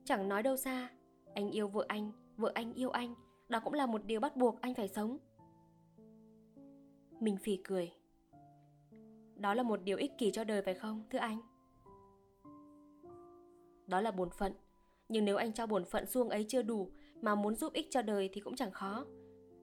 Chẳng 0.04 0.28
nói 0.28 0.42
đâu 0.42 0.56
xa. 0.56 0.90
Anh 1.34 1.50
yêu 1.50 1.68
vợ 1.68 1.84
anh 1.88 2.12
Vợ 2.36 2.52
anh 2.54 2.74
yêu 2.74 2.90
anh. 2.90 3.14
Đó 3.48 3.60
cũng 3.60 3.74
là 3.74 3.86
một 3.86 4.04
điều 4.04 4.20
bắt 4.20 4.36
buộc 4.36 4.60
anh 4.60 4.74
phải 4.74 4.88
sống. 4.88 5.18
Mình 7.20 7.36
phì 7.36 7.56
cười. 7.64 7.92
Đó 9.36 9.54
là 9.54 9.62
một 9.62 9.80
điều 9.84 9.96
ích 9.96 10.12
kỷ 10.18 10.30
cho 10.30 10.44
đời 10.44 10.62
phải 10.62 10.74
không, 10.74 11.04
thưa 11.10 11.18
anh? 11.18 11.40
Đó 13.86 14.00
là 14.00 14.10
bổn 14.10 14.30
phận. 14.30 14.52
Nhưng 15.10 15.24
nếu 15.24 15.36
anh 15.36 15.52
cho 15.52 15.66
bổn 15.66 15.84
phận 15.84 16.06
xuông 16.06 16.28
ấy 16.28 16.44
chưa 16.48 16.62
đủ 16.62 16.90
mà 17.20 17.34
muốn 17.34 17.54
giúp 17.54 17.72
ích 17.72 17.86
cho 17.90 18.02
đời 18.02 18.30
thì 18.32 18.40
cũng 18.40 18.56
chẳng 18.56 18.70
khó. 18.70 19.04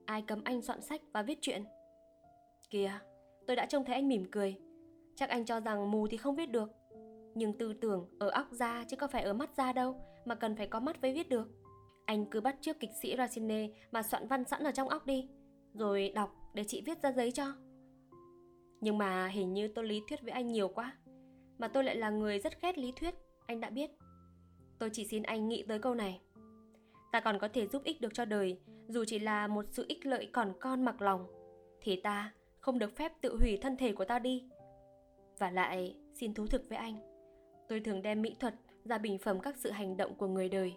Ai 0.04 0.22
cấm 0.22 0.40
anh 0.44 0.62
soạn 0.62 0.82
sách 0.82 1.02
và 1.12 1.22
viết 1.22 1.38
chuyện? 1.40 1.64
Kìa, 2.70 2.92
tôi 3.46 3.56
đã 3.56 3.66
trông 3.66 3.84
thấy 3.84 3.94
anh 3.94 4.08
mỉm 4.08 4.24
cười. 4.30 4.56
Chắc 5.16 5.28
anh 5.28 5.44
cho 5.44 5.60
rằng 5.60 5.90
mù 5.90 6.06
thì 6.06 6.16
không 6.16 6.36
viết 6.36 6.50
được. 6.50 6.70
Nhưng 7.34 7.58
tư 7.58 7.72
tưởng 7.72 8.08
ở 8.18 8.28
óc 8.28 8.46
ra 8.50 8.84
chứ 8.88 8.96
có 8.96 9.06
phải 9.06 9.22
ở 9.22 9.32
mắt 9.32 9.56
ra 9.56 9.72
đâu 9.72 9.96
mà 10.24 10.34
cần 10.34 10.56
phải 10.56 10.66
có 10.66 10.80
mắt 10.80 11.02
mới 11.02 11.12
viết 11.12 11.28
được. 11.28 11.48
Anh 12.04 12.26
cứ 12.26 12.40
bắt 12.40 12.56
trước 12.60 12.80
kịch 12.80 12.90
sĩ 13.02 13.14
Racine 13.18 13.68
mà 13.92 14.02
soạn 14.02 14.28
văn 14.28 14.44
sẵn 14.44 14.64
ở 14.64 14.70
trong 14.72 14.88
óc 14.88 15.06
đi, 15.06 15.28
rồi 15.74 16.12
đọc 16.14 16.30
để 16.54 16.64
chị 16.64 16.82
viết 16.86 17.02
ra 17.02 17.12
giấy 17.12 17.32
cho. 17.32 17.52
Nhưng 18.80 18.98
mà 18.98 19.26
hình 19.26 19.52
như 19.52 19.68
tôi 19.68 19.84
lý 19.84 20.02
thuyết 20.08 20.22
với 20.22 20.32
anh 20.32 20.46
nhiều 20.46 20.68
quá, 20.68 20.96
mà 21.58 21.68
tôi 21.68 21.84
lại 21.84 21.96
là 21.96 22.10
người 22.10 22.38
rất 22.38 22.62
ghét 22.62 22.78
lý 22.78 22.92
thuyết, 22.96 23.14
anh 23.46 23.60
đã 23.60 23.70
biết. 23.70 23.90
Tôi 24.78 24.90
chỉ 24.92 25.04
xin 25.04 25.22
anh 25.22 25.48
nghĩ 25.48 25.64
tới 25.68 25.78
câu 25.78 25.94
này. 25.94 26.20
Ta 27.12 27.20
còn 27.20 27.38
có 27.38 27.48
thể 27.48 27.66
giúp 27.66 27.84
ích 27.84 28.00
được 28.00 28.14
cho 28.14 28.24
đời, 28.24 28.60
dù 28.88 29.04
chỉ 29.04 29.18
là 29.18 29.46
một 29.46 29.64
sự 29.70 29.84
ích 29.88 30.06
lợi 30.06 30.28
còn 30.32 30.52
con 30.60 30.84
mặc 30.84 31.02
lòng, 31.02 31.26
thì 31.80 32.00
ta 32.00 32.32
không 32.60 32.78
được 32.78 32.96
phép 32.96 33.12
tự 33.20 33.36
hủy 33.40 33.58
thân 33.62 33.76
thể 33.76 33.92
của 33.92 34.04
ta 34.04 34.18
đi. 34.18 34.44
Và 35.38 35.50
lại, 35.50 35.96
xin 36.14 36.34
thú 36.34 36.46
thực 36.46 36.68
với 36.68 36.78
anh, 36.78 36.96
tôi 37.68 37.80
thường 37.80 38.02
đem 38.02 38.22
mỹ 38.22 38.34
thuật 38.40 38.54
ra 38.84 38.98
bình 38.98 39.18
phẩm 39.18 39.40
các 39.40 39.56
sự 39.56 39.70
hành 39.70 39.96
động 39.96 40.14
của 40.14 40.26
người 40.26 40.48
đời. 40.48 40.74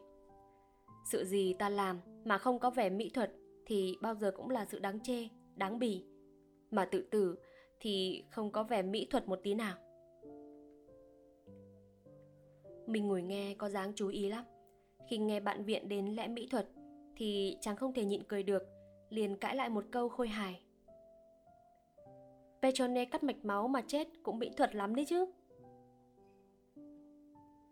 Sự 1.11 1.25
gì 1.25 1.53
ta 1.59 1.69
làm 1.69 1.99
mà 2.25 2.37
không 2.37 2.59
có 2.59 2.69
vẻ 2.69 2.89
mỹ 2.89 3.09
thuật 3.09 3.31
thì 3.65 3.95
bao 4.01 4.15
giờ 4.15 4.31
cũng 4.31 4.49
là 4.49 4.65
sự 4.65 4.79
đáng 4.79 4.99
chê, 4.99 5.27
đáng 5.55 5.79
bỉ. 5.79 6.05
Mà 6.71 6.85
tự 6.85 7.01
tử 7.11 7.35
thì 7.79 8.23
không 8.31 8.51
có 8.51 8.63
vẻ 8.63 8.81
mỹ 8.81 9.07
thuật 9.09 9.27
một 9.27 9.39
tí 9.43 9.53
nào. 9.53 9.75
Mình 12.87 13.07
ngồi 13.07 13.21
nghe 13.21 13.53
có 13.57 13.69
dáng 13.69 13.91
chú 13.95 14.07
ý 14.07 14.29
lắm. 14.29 14.43
Khi 15.09 15.17
nghe 15.17 15.39
bạn 15.39 15.63
viện 15.63 15.89
đến 15.89 16.05
lẽ 16.05 16.27
mỹ 16.27 16.47
thuật 16.51 16.67
Thì 17.15 17.57
chàng 17.61 17.75
không 17.75 17.93
thể 17.93 18.05
nhịn 18.05 18.23
cười 18.23 18.43
được 18.43 18.63
Liền 19.09 19.35
cãi 19.35 19.55
lại 19.55 19.69
một 19.69 19.85
câu 19.91 20.09
khôi 20.09 20.27
hài. 20.27 20.61
Petrone 22.61 23.05
cắt 23.05 23.23
mạch 23.23 23.45
máu 23.45 23.67
mà 23.67 23.81
chết 23.87 24.07
cũng 24.23 24.39
mỹ 24.39 24.49
thuật 24.57 24.75
lắm 24.75 24.95
đấy 24.95 25.05
chứ. 25.05 25.25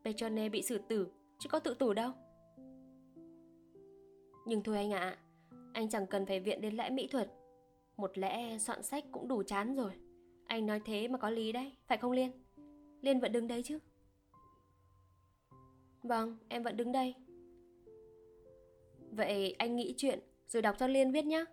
Petrone 0.04 0.50
bị 0.50 0.62
xử 0.62 0.78
tử 0.78 1.08
Chứ 1.40 1.50
có 1.50 1.60
tự 1.60 1.74
tử 1.74 1.94
đâu. 1.94 2.12
Nhưng 4.46 4.64
thôi 4.64 4.78
anh 4.78 4.92
ạ 4.94 5.00
à, 5.00 5.18
Anh 5.74 5.90
chẳng 5.90 6.08
cần 6.08 6.26
phải 6.26 6.40
viện 6.40 6.62
đến 6.62 6.76
lẽ 6.76 6.90
mỹ 6.90 7.08
thuật. 7.08 7.32
Một 7.98 8.18
lẽ 8.18 8.58
soạn 8.58 8.84
sách 8.84 9.06
cũng 9.12 9.28
đủ 9.28 9.44
chán 9.44 9.76
rồi. 9.76 9.92
Anh 10.46 10.66
nói 10.66 10.82
thế 10.86 11.08
mà 11.08 11.18
có 11.18 11.30
lý 11.30 11.52
đấy 11.52 11.72
Phải 11.88 11.98
không 11.98 12.12
Liên? 12.12 12.32
Liên 13.02 13.20
vẫn 13.20 13.32
đứng 13.32 13.48
đấy 13.48 13.64
chứ. 13.64 13.80
Vâng, 16.04 16.38
em 16.50 16.64
vẫn 16.64 16.78
đứng 16.78 16.92
đây. 16.92 17.16
Vậy 19.12 19.56
anh 19.58 19.76
nghĩ 19.76 19.94
chuyện 19.98 20.20
rồi 20.48 20.62
đọc 20.62 20.76
cho 20.80 20.88
Liên 20.88 21.12
viết 21.12 21.26
nhé. 21.26 21.46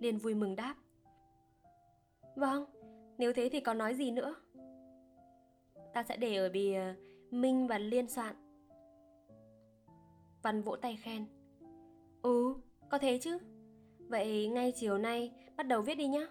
Liên 0.00 0.18
vui 0.18 0.34
mừng 0.34 0.56
đáp. 0.56 0.74
Vâng, 2.36 2.64
nếu 3.18 3.32
thế 3.32 3.48
thì 3.52 3.60
có 3.60 3.74
nói 3.74 3.94
gì 3.94 4.10
nữa? 4.10 4.34
Ta 5.94 6.02
sẽ 6.02 6.16
để 6.16 6.36
ở 6.36 6.48
bì 6.48 6.74
Minh 7.30 7.66
và 7.66 7.78
Liên 7.78 8.08
soạn. 8.08 8.36
Văn 10.42 10.62
vỗ 10.62 10.76
tay 10.76 10.96
khen. 10.96 11.26
Ừ, 12.22 12.54
có 12.90 12.98
thế 12.98 13.18
chứ. 13.18 13.38
Vậy 13.98 14.48
ngay 14.48 14.72
chiều 14.76 14.98
nay 14.98 15.32
bắt 15.56 15.62
đầu 15.62 15.82
viết 15.82 15.94
đi 15.94 16.08
nhé. 16.08 16.26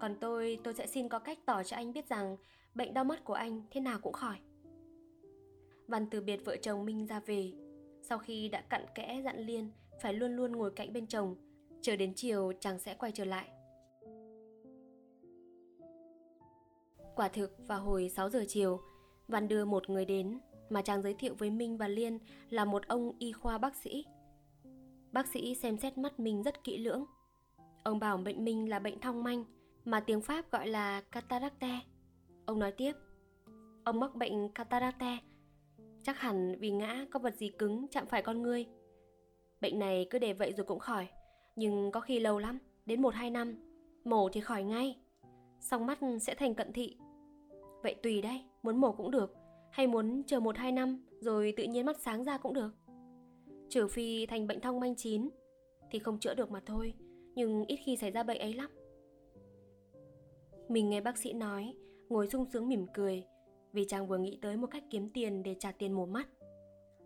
Còn 0.00 0.16
tôi, 0.20 0.58
tôi 0.64 0.74
sẽ 0.74 0.86
xin 0.86 1.08
có 1.08 1.18
cách 1.18 1.38
tỏ 1.46 1.62
cho 1.62 1.76
anh 1.76 1.92
biết 1.92 2.08
rằng 2.08 2.36
bệnh 2.74 2.94
đau 2.94 3.04
mắt 3.04 3.24
của 3.24 3.34
anh 3.34 3.62
thế 3.70 3.80
nào 3.80 3.98
cũng 4.02 4.12
khỏi. 4.12 4.36
Văn 5.92 6.06
từ 6.10 6.20
biệt 6.20 6.44
vợ 6.44 6.56
chồng 6.56 6.84
Minh 6.84 7.06
ra 7.06 7.20
về. 7.20 7.52
Sau 8.02 8.18
khi 8.18 8.48
đã 8.48 8.60
cặn 8.60 8.84
kẽ 8.94 9.22
dặn 9.24 9.38
Liên 9.38 9.70
phải 10.00 10.14
luôn 10.14 10.36
luôn 10.36 10.52
ngồi 10.52 10.70
cạnh 10.70 10.92
bên 10.92 11.06
chồng, 11.06 11.36
chờ 11.82 11.96
đến 11.96 12.12
chiều 12.16 12.52
chàng 12.60 12.78
sẽ 12.78 12.94
quay 12.94 13.12
trở 13.12 13.24
lại. 13.24 13.48
Quả 17.16 17.28
thực 17.28 17.58
vào 17.66 17.80
hồi 17.80 18.08
6 18.08 18.30
giờ 18.30 18.44
chiều, 18.48 18.80
Văn 19.28 19.48
đưa 19.48 19.64
một 19.64 19.90
người 19.90 20.04
đến 20.04 20.38
mà 20.70 20.82
chàng 20.82 21.02
giới 21.02 21.14
thiệu 21.14 21.34
với 21.38 21.50
Minh 21.50 21.76
và 21.76 21.88
Liên 21.88 22.18
là 22.50 22.64
một 22.64 22.88
ông 22.88 23.12
y 23.18 23.32
khoa 23.32 23.58
bác 23.58 23.76
sĩ. 23.76 24.04
Bác 25.12 25.26
sĩ 25.26 25.54
xem 25.54 25.78
xét 25.78 25.98
mắt 25.98 26.20
Minh 26.20 26.42
rất 26.42 26.64
kỹ 26.64 26.78
lưỡng. 26.78 27.04
Ông 27.82 27.98
bảo 27.98 28.16
bệnh 28.16 28.44
Minh 28.44 28.68
là 28.68 28.78
bệnh 28.78 29.00
thong 29.00 29.24
manh 29.24 29.44
mà 29.84 30.00
tiếng 30.00 30.20
Pháp 30.20 30.50
gọi 30.50 30.66
là 30.66 31.00
cataracte. 31.00 31.80
Ông 32.46 32.58
nói 32.58 32.72
tiếp, 32.72 32.92
ông 33.84 34.00
mắc 34.00 34.14
bệnh 34.14 34.48
cataracte 34.48 35.18
Chắc 36.02 36.18
hẳn 36.18 36.56
vì 36.58 36.70
ngã 36.70 37.06
có 37.10 37.18
vật 37.18 37.34
gì 37.34 37.48
cứng 37.48 37.86
chạm 37.88 38.06
phải 38.06 38.22
con 38.22 38.42
ngươi 38.42 38.66
Bệnh 39.60 39.78
này 39.78 40.06
cứ 40.10 40.18
để 40.18 40.32
vậy 40.32 40.52
rồi 40.56 40.66
cũng 40.66 40.78
khỏi 40.78 41.08
Nhưng 41.56 41.90
có 41.92 42.00
khi 42.00 42.20
lâu 42.20 42.38
lắm 42.38 42.58
đến 42.86 43.02
1-2 43.02 43.32
năm, 43.32 43.56
mổ 44.04 44.28
thì 44.28 44.40
khỏi 44.40 44.62
ngay. 44.62 44.98
Xong 45.60 45.86
mắt 45.86 45.98
sẽ 46.20 46.34
thành 46.34 46.54
cận 46.54 46.72
thị. 46.72 46.96
Vậy 47.82 47.94
tùy 48.02 48.22
đấy, 48.22 48.44
muốn 48.62 48.76
mổ 48.76 48.92
cũng 48.92 49.10
được, 49.10 49.34
hay 49.70 49.86
muốn 49.86 50.22
chờ 50.26 50.40
1-2 50.40 50.74
năm 50.74 51.06
rồi 51.20 51.54
tự 51.56 51.64
nhiên 51.64 51.86
mắt 51.86 52.00
sáng 52.00 52.24
ra 52.24 52.38
cũng 52.38 52.54
được. 52.54 52.70
Trừ 53.68 53.88
phi 53.88 54.26
thành 54.26 54.46
bệnh 54.46 54.60
thông 54.60 54.80
manh 54.80 54.96
chín 54.96 55.28
thì 55.90 55.98
không 55.98 56.18
chữa 56.18 56.34
được 56.34 56.50
mà 56.50 56.60
thôi, 56.66 56.94
nhưng 57.34 57.64
ít 57.64 57.76
khi 57.76 57.96
xảy 57.96 58.10
ra 58.10 58.22
bệnh 58.22 58.38
ấy 58.38 58.52
lắm. 58.54 58.70
Mình 60.68 60.90
nghe 60.90 61.00
bác 61.00 61.18
sĩ 61.18 61.32
nói, 61.32 61.74
ngồi 62.08 62.26
sung 62.26 62.46
sướng 62.52 62.68
mỉm 62.68 62.86
cười 62.94 63.24
vì 63.72 63.84
chàng 63.84 64.06
vừa 64.06 64.18
nghĩ 64.18 64.38
tới 64.42 64.56
một 64.56 64.66
cách 64.66 64.84
kiếm 64.90 65.10
tiền 65.10 65.42
để 65.42 65.56
trả 65.58 65.72
tiền 65.72 65.92
mổ 65.92 66.06
mắt. 66.06 66.28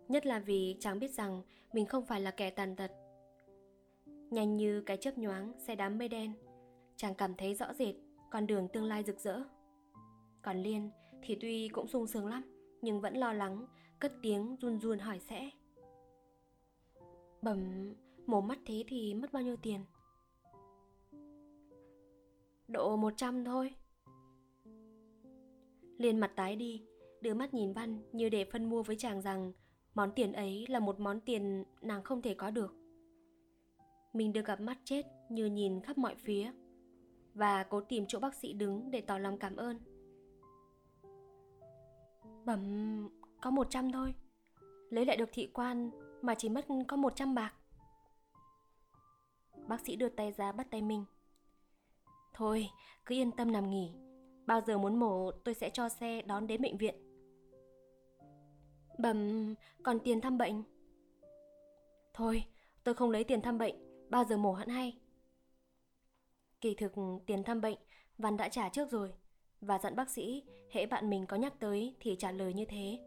Nhất 0.07 0.25
là 0.25 0.39
vì 0.39 0.77
chàng 0.79 0.99
biết 0.99 1.11
rằng 1.11 1.41
mình 1.73 1.85
không 1.85 2.05
phải 2.05 2.21
là 2.21 2.31
kẻ 2.31 2.49
tàn 2.49 2.75
tật. 2.75 2.91
Nhanh 4.05 4.57
như 4.57 4.81
cái 4.81 4.97
chớp 4.97 5.17
nhoáng 5.17 5.53
xe 5.59 5.75
đám 5.75 5.97
mây 5.97 6.07
đen, 6.07 6.33
chàng 6.95 7.15
cảm 7.15 7.35
thấy 7.35 7.53
rõ 7.53 7.73
rệt 7.73 7.95
con 8.31 8.47
đường 8.47 8.67
tương 8.67 8.85
lai 8.85 9.03
rực 9.03 9.19
rỡ. 9.19 9.41
Còn 10.41 10.57
Liên 10.57 10.91
thì 11.21 11.37
tuy 11.41 11.67
cũng 11.67 11.87
sung 11.87 12.07
sướng 12.07 12.27
lắm, 12.27 12.43
nhưng 12.81 13.01
vẫn 13.01 13.17
lo 13.17 13.33
lắng, 13.33 13.65
cất 13.99 14.13
tiếng 14.21 14.55
run 14.61 14.79
run 14.79 14.99
hỏi 14.99 15.19
sẽ. 15.19 15.49
Bẩm, 17.41 17.93
mổ 18.25 18.41
mắt 18.41 18.59
thế 18.65 18.83
thì 18.87 19.13
mất 19.13 19.33
bao 19.33 19.43
nhiêu 19.43 19.55
tiền? 19.55 19.85
Độ 22.67 22.95
100 22.95 23.43
thôi. 23.43 23.73
Liên 25.97 26.19
mặt 26.19 26.31
tái 26.35 26.55
đi, 26.55 26.83
đưa 27.21 27.33
mắt 27.33 27.53
nhìn 27.53 27.73
Văn 27.73 27.99
như 28.11 28.29
để 28.29 28.45
phân 28.45 28.69
mua 28.69 28.83
với 28.83 28.95
chàng 28.95 29.21
rằng 29.21 29.51
món 29.93 30.11
tiền 30.11 30.33
ấy 30.33 30.65
là 30.69 30.79
một 30.79 30.99
món 30.99 31.19
tiền 31.19 31.63
nàng 31.81 32.03
không 32.03 32.21
thể 32.21 32.33
có 32.33 32.51
được. 32.51 32.75
Mình 34.13 34.33
được 34.33 34.45
gặp 34.45 34.61
mắt 34.61 34.77
chết 34.83 35.05
như 35.29 35.45
nhìn 35.45 35.81
khắp 35.81 35.97
mọi 35.97 36.15
phía 36.15 36.51
và 37.33 37.63
cố 37.63 37.81
tìm 37.81 38.05
chỗ 38.07 38.19
bác 38.19 38.35
sĩ 38.35 38.53
đứng 38.53 38.91
để 38.91 39.01
tỏ 39.01 39.17
lòng 39.17 39.37
cảm 39.37 39.55
ơn. 39.55 39.79
Bẩm, 42.45 43.09
có 43.41 43.49
100 43.49 43.91
thôi. 43.91 44.13
Lấy 44.89 45.05
lại 45.05 45.17
được 45.17 45.29
thị 45.31 45.49
quan 45.53 45.91
mà 46.21 46.35
chỉ 46.35 46.49
mất 46.49 46.65
có 46.87 46.97
100 46.97 47.35
bạc. 47.35 47.53
Bác 49.67 49.81
sĩ 49.81 49.95
đưa 49.95 50.09
tay 50.09 50.31
ra 50.31 50.51
bắt 50.51 50.67
tay 50.71 50.81
mình. 50.81 51.05
Thôi, 52.33 52.69
cứ 53.05 53.15
yên 53.15 53.31
tâm 53.31 53.51
nằm 53.51 53.69
nghỉ. 53.69 53.93
Bao 54.47 54.61
giờ 54.61 54.77
muốn 54.77 54.95
mổ 54.95 55.31
tôi 55.31 55.55
sẽ 55.55 55.69
cho 55.69 55.89
xe 55.89 56.21
đón 56.21 56.47
đến 56.47 56.61
bệnh 56.61 56.77
viện. 56.77 56.95
Bẩm, 58.99 59.53
còn 59.83 59.99
tiền 59.99 60.21
thăm 60.21 60.37
bệnh? 60.37 60.63
Thôi, 62.13 62.43
tôi 62.83 62.95
không 62.95 63.11
lấy 63.11 63.23
tiền 63.23 63.41
thăm 63.41 63.57
bệnh, 63.57 63.75
bao 64.09 64.23
giờ 64.23 64.37
mổ 64.37 64.53
hẳn 64.53 64.69
hay. 64.69 64.97
Kỳ 66.61 66.75
thực 66.75 66.91
tiền 67.25 67.43
thăm 67.43 67.61
bệnh 67.61 67.77
Văn 68.17 68.37
đã 68.37 68.49
trả 68.49 68.69
trước 68.69 68.91
rồi 68.91 69.13
và 69.61 69.79
dặn 69.79 69.95
bác 69.95 70.09
sĩ 70.09 70.43
hễ 70.71 70.85
bạn 70.85 71.09
mình 71.09 71.25
có 71.25 71.37
nhắc 71.37 71.59
tới 71.59 71.95
thì 71.99 72.15
trả 72.19 72.31
lời 72.31 72.53
như 72.53 72.65
thế. 72.65 72.99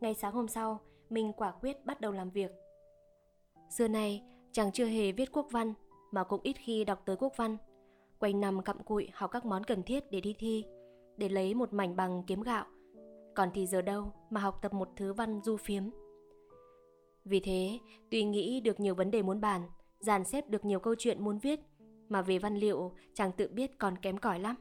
Ngay 0.00 0.14
sáng 0.14 0.32
hôm 0.32 0.48
sau, 0.48 0.80
mình 1.10 1.32
quả 1.32 1.50
quyết 1.50 1.86
bắt 1.86 2.00
đầu 2.00 2.12
làm 2.12 2.30
việc. 2.30 2.50
Xưa 3.70 3.88
nay, 3.88 4.22
chàng 4.52 4.72
chưa 4.72 4.84
hề 4.84 5.12
viết 5.12 5.32
quốc 5.32 5.46
văn 5.50 5.74
mà 6.10 6.24
cũng 6.24 6.40
ít 6.42 6.52
khi 6.52 6.84
đọc 6.84 7.02
tới 7.04 7.16
quốc 7.16 7.36
văn. 7.36 7.56
Quanh 8.20 8.40
nằm 8.40 8.62
cặm 8.62 8.82
cụi 8.82 9.08
học 9.12 9.30
các 9.30 9.44
món 9.44 9.64
cần 9.64 9.82
thiết 9.82 10.10
để 10.10 10.20
đi 10.20 10.34
thi, 10.38 10.64
để 11.16 11.28
lấy 11.28 11.54
một 11.54 11.72
mảnh 11.72 11.96
bằng 11.96 12.22
kiếm 12.26 12.42
gạo. 12.42 12.64
Còn 13.34 13.48
thì 13.54 13.66
giờ 13.66 13.82
đâu 13.82 14.12
mà 14.30 14.40
học 14.40 14.58
tập 14.62 14.72
một 14.72 14.88
thứ 14.96 15.12
văn 15.12 15.40
du 15.44 15.56
phiếm. 15.56 15.82
Vì 17.24 17.40
thế, 17.40 17.78
tuy 18.10 18.24
nghĩ 18.24 18.60
được 18.60 18.80
nhiều 18.80 18.94
vấn 18.94 19.10
đề 19.10 19.22
muốn 19.22 19.40
bàn, 19.40 19.62
dàn 19.98 20.24
xếp 20.24 20.48
được 20.48 20.64
nhiều 20.64 20.80
câu 20.80 20.94
chuyện 20.98 21.24
muốn 21.24 21.38
viết, 21.38 21.60
mà 22.08 22.22
về 22.22 22.38
văn 22.38 22.56
liệu 22.56 22.92
chàng 23.14 23.32
tự 23.32 23.48
biết 23.48 23.78
còn 23.78 23.98
kém 23.98 24.18
cỏi 24.18 24.40
lắm. 24.40 24.56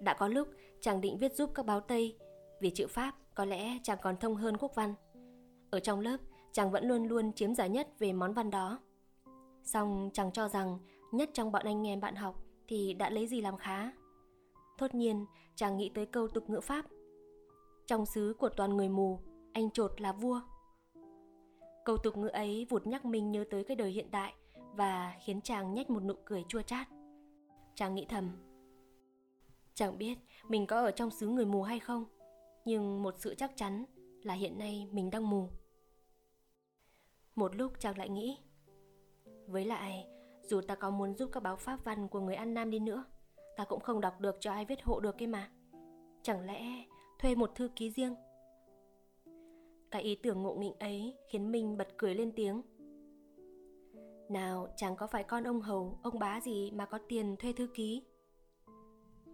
Đã 0.00 0.14
có 0.14 0.28
lúc 0.28 0.48
chàng 0.80 1.00
định 1.00 1.18
viết 1.18 1.34
giúp 1.34 1.50
các 1.54 1.66
báo 1.66 1.80
Tây, 1.80 2.18
vì 2.60 2.70
chữ 2.70 2.86
Pháp 2.86 3.14
có 3.34 3.44
lẽ 3.44 3.78
chàng 3.82 3.98
còn 4.02 4.16
thông 4.16 4.34
hơn 4.34 4.56
quốc 4.56 4.72
văn. 4.74 4.94
Ở 5.70 5.80
trong 5.80 6.00
lớp, 6.00 6.16
chàng 6.52 6.70
vẫn 6.70 6.84
luôn 6.84 7.04
luôn 7.04 7.32
chiếm 7.32 7.54
giải 7.54 7.68
nhất 7.68 7.88
về 7.98 8.12
món 8.12 8.32
văn 8.32 8.50
đó. 8.50 8.80
Xong 9.66 10.10
chàng 10.12 10.32
cho 10.32 10.48
rằng 10.48 10.78
nhất 11.12 11.30
trong 11.32 11.52
bọn 11.52 11.62
anh 11.64 11.86
em 11.86 12.00
bạn 12.00 12.16
học 12.16 12.42
thì 12.68 12.94
đã 12.94 13.10
lấy 13.10 13.26
gì 13.26 13.40
làm 13.40 13.56
khá. 13.56 13.92
Thốt 14.78 14.94
nhiên, 14.94 15.26
chàng 15.54 15.76
nghĩ 15.76 15.90
tới 15.94 16.06
câu 16.06 16.28
tục 16.28 16.50
ngữ 16.50 16.60
Pháp. 16.60 16.84
Trong 17.86 18.06
xứ 18.06 18.34
của 18.38 18.48
toàn 18.48 18.76
người 18.76 18.88
mù, 18.88 19.20
anh 19.52 19.70
trột 19.70 20.00
là 20.00 20.12
vua. 20.12 20.40
Câu 21.84 21.96
tục 21.96 22.16
ngữ 22.16 22.28
ấy 22.28 22.66
vụt 22.70 22.86
nhắc 22.86 23.04
mình 23.04 23.32
nhớ 23.32 23.44
tới 23.50 23.64
cái 23.64 23.76
đời 23.76 23.90
hiện 23.90 24.08
tại 24.10 24.34
và 24.74 25.14
khiến 25.24 25.40
chàng 25.40 25.74
nhếch 25.74 25.90
một 25.90 26.02
nụ 26.02 26.14
cười 26.24 26.44
chua 26.48 26.62
chát. 26.62 26.88
Chàng 27.74 27.94
nghĩ 27.94 28.06
thầm, 28.08 28.30
Chẳng 29.76 29.98
biết 29.98 30.18
mình 30.48 30.66
có 30.66 30.80
ở 30.80 30.90
trong 30.90 31.10
xứ 31.10 31.28
người 31.28 31.46
mù 31.46 31.62
hay 31.62 31.80
không, 31.80 32.04
nhưng 32.64 33.02
một 33.02 33.14
sự 33.18 33.34
chắc 33.34 33.52
chắn 33.56 33.84
là 34.22 34.34
hiện 34.34 34.58
nay 34.58 34.88
mình 34.92 35.10
đang 35.10 35.30
mù. 35.30 35.48
Một 37.34 37.56
lúc 37.56 37.72
chàng 37.80 37.98
lại 37.98 38.08
nghĩ, 38.08 38.38
với 39.46 39.64
lại, 39.64 40.06
dù 40.42 40.60
ta 40.60 40.74
có 40.74 40.90
muốn 40.90 41.14
giúp 41.14 41.30
các 41.32 41.42
báo 41.42 41.56
pháp 41.56 41.84
văn 41.84 42.08
của 42.08 42.20
người 42.20 42.34
An 42.34 42.54
Nam 42.54 42.70
đi 42.70 42.78
nữa, 42.78 43.04
ta 43.56 43.64
cũng 43.64 43.80
không 43.80 44.00
đọc 44.00 44.20
được 44.20 44.36
cho 44.40 44.52
ai 44.52 44.64
viết 44.64 44.82
hộ 44.82 45.00
được 45.00 45.18
cái 45.18 45.28
mà. 45.28 45.50
Chẳng 46.22 46.46
lẽ 46.46 46.84
thuê 47.18 47.34
một 47.34 47.54
thư 47.54 47.68
ký 47.76 47.90
riêng? 47.90 48.14
Cái 49.90 50.02
ý 50.02 50.14
tưởng 50.14 50.42
ngộ 50.42 50.54
nghĩnh 50.54 50.78
ấy 50.78 51.14
khiến 51.28 51.52
mình 51.52 51.76
bật 51.76 51.88
cười 51.96 52.14
lên 52.14 52.32
tiếng. 52.32 52.62
Nào 54.28 54.68
chẳng 54.76 54.96
có 54.96 55.06
phải 55.06 55.24
con 55.24 55.44
ông 55.44 55.60
hầu, 55.60 55.98
ông 56.02 56.18
bá 56.18 56.40
gì 56.40 56.70
mà 56.70 56.86
có 56.86 56.98
tiền 57.08 57.36
thuê 57.36 57.52
thư 57.52 57.66
ký. 57.74 58.02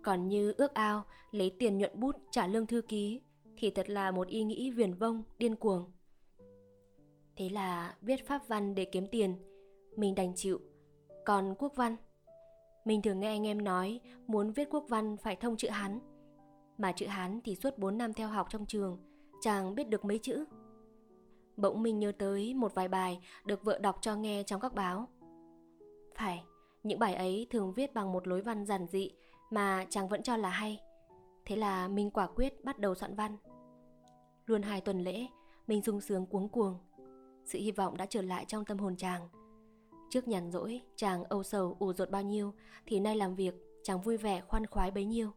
Còn 0.02 0.28
như 0.28 0.54
ước 0.56 0.74
ao 0.74 1.04
lấy 1.30 1.56
tiền 1.58 1.78
nhuận 1.78 2.00
bút 2.00 2.16
trả 2.30 2.46
lương 2.46 2.66
thư 2.66 2.82
ký 2.82 3.20
thì 3.56 3.70
thật 3.70 3.90
là 3.90 4.10
một 4.10 4.28
ý 4.28 4.44
nghĩ 4.44 4.70
viển 4.70 4.94
vông, 4.94 5.22
điên 5.38 5.56
cuồng. 5.56 5.92
Thế 7.36 7.48
là 7.48 7.96
viết 8.00 8.26
pháp 8.26 8.48
văn 8.48 8.74
để 8.74 8.84
kiếm 8.84 9.06
tiền, 9.06 9.36
mình 9.96 10.14
đành 10.14 10.32
chịu. 10.36 10.60
Còn 11.24 11.54
quốc 11.58 11.72
văn, 11.76 11.96
mình 12.84 13.02
thường 13.02 13.20
nghe 13.20 13.28
anh 13.28 13.46
em 13.46 13.64
nói 13.64 14.00
muốn 14.26 14.52
viết 14.52 14.68
quốc 14.70 14.84
văn 14.88 15.16
phải 15.16 15.36
thông 15.36 15.56
chữ 15.56 15.68
Hán. 15.68 15.98
Mà 16.78 16.92
chữ 16.92 17.06
Hán 17.06 17.40
thì 17.44 17.54
suốt 17.54 17.78
4 17.78 17.98
năm 17.98 18.12
theo 18.12 18.28
học 18.28 18.46
trong 18.50 18.66
trường, 18.66 18.98
chàng 19.40 19.74
biết 19.74 19.88
được 19.88 20.04
mấy 20.04 20.18
chữ. 20.18 20.44
Bỗng 21.56 21.82
mình 21.82 21.98
nhớ 21.98 22.12
tới 22.18 22.54
một 22.54 22.74
vài 22.74 22.88
bài 22.88 23.20
được 23.44 23.64
vợ 23.64 23.78
đọc 23.78 23.98
cho 24.00 24.16
nghe 24.16 24.42
trong 24.42 24.60
các 24.60 24.74
báo. 24.74 25.08
Phải, 26.14 26.44
những 26.82 26.98
bài 26.98 27.14
ấy 27.14 27.46
thường 27.50 27.72
viết 27.72 27.94
bằng 27.94 28.12
một 28.12 28.26
lối 28.26 28.40
văn 28.40 28.66
giản 28.66 28.86
dị 28.86 29.10
mà 29.50 29.86
chàng 29.90 30.08
vẫn 30.08 30.22
cho 30.22 30.36
là 30.36 30.48
hay. 30.48 30.80
Thế 31.44 31.56
là 31.56 31.88
mình 31.88 32.10
quả 32.10 32.26
quyết 32.26 32.64
bắt 32.64 32.78
đầu 32.78 32.94
soạn 32.94 33.14
văn. 33.14 33.36
Luôn 34.46 34.62
hai 34.62 34.80
tuần 34.80 35.00
lễ, 35.00 35.26
mình 35.66 35.82
sung 35.82 36.00
sướng 36.00 36.26
cuống 36.26 36.48
cuồng. 36.48 36.78
Sự 37.44 37.58
hy 37.58 37.70
vọng 37.70 37.96
đã 37.96 38.06
trở 38.06 38.22
lại 38.22 38.44
trong 38.48 38.64
tâm 38.64 38.78
hồn 38.78 38.96
chàng. 38.96 39.28
Trước 40.12 40.28
nhàn 40.28 40.50
rỗi, 40.50 40.80
chàng 40.96 41.24
âu 41.24 41.42
sầu 41.42 41.76
ủ 41.78 41.92
rột 41.92 42.10
bao 42.10 42.22
nhiêu, 42.22 42.54
thì 42.86 43.00
nay 43.00 43.16
làm 43.16 43.34
việc, 43.34 43.54
chàng 43.82 44.00
vui 44.00 44.16
vẻ 44.16 44.40
khoan 44.40 44.66
khoái 44.66 44.90
bấy 44.90 45.04
nhiêu. 45.04 45.30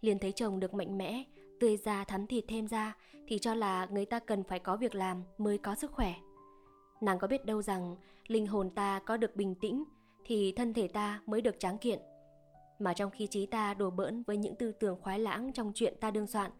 Liền 0.00 0.18
thấy 0.18 0.32
chồng 0.32 0.60
được 0.60 0.74
mạnh 0.74 0.98
mẽ, 0.98 1.24
tươi 1.60 1.76
da 1.76 2.04
thắm 2.04 2.26
thịt 2.26 2.44
thêm 2.48 2.68
ra, 2.68 2.96
thì 3.28 3.38
cho 3.38 3.54
là 3.54 3.86
người 3.90 4.04
ta 4.04 4.18
cần 4.18 4.44
phải 4.44 4.58
có 4.58 4.76
việc 4.76 4.94
làm 4.94 5.22
mới 5.38 5.58
có 5.58 5.74
sức 5.74 5.92
khỏe. 5.92 6.14
Nàng 7.00 7.18
có 7.18 7.26
biết 7.26 7.44
đâu 7.44 7.62
rằng 7.62 7.96
linh 8.26 8.46
hồn 8.46 8.70
ta 8.70 9.00
có 9.06 9.16
được 9.16 9.36
bình 9.36 9.54
tĩnh 9.54 9.84
thì 10.24 10.52
thân 10.52 10.74
thể 10.74 10.88
ta 10.88 11.22
mới 11.26 11.40
được 11.40 11.60
tráng 11.60 11.78
kiện 11.78 11.98
mà 12.78 12.94
trong 12.94 13.10
khi 13.10 13.26
trí 13.26 13.46
ta 13.46 13.74
đổ 13.74 13.90
bỡn 13.90 14.22
với 14.22 14.36
những 14.36 14.56
tư 14.56 14.72
tưởng 14.72 15.00
khoái 15.00 15.18
lãng 15.18 15.52
trong 15.52 15.72
chuyện 15.74 15.94
ta 16.00 16.10
đương 16.10 16.26
soạn 16.26 16.50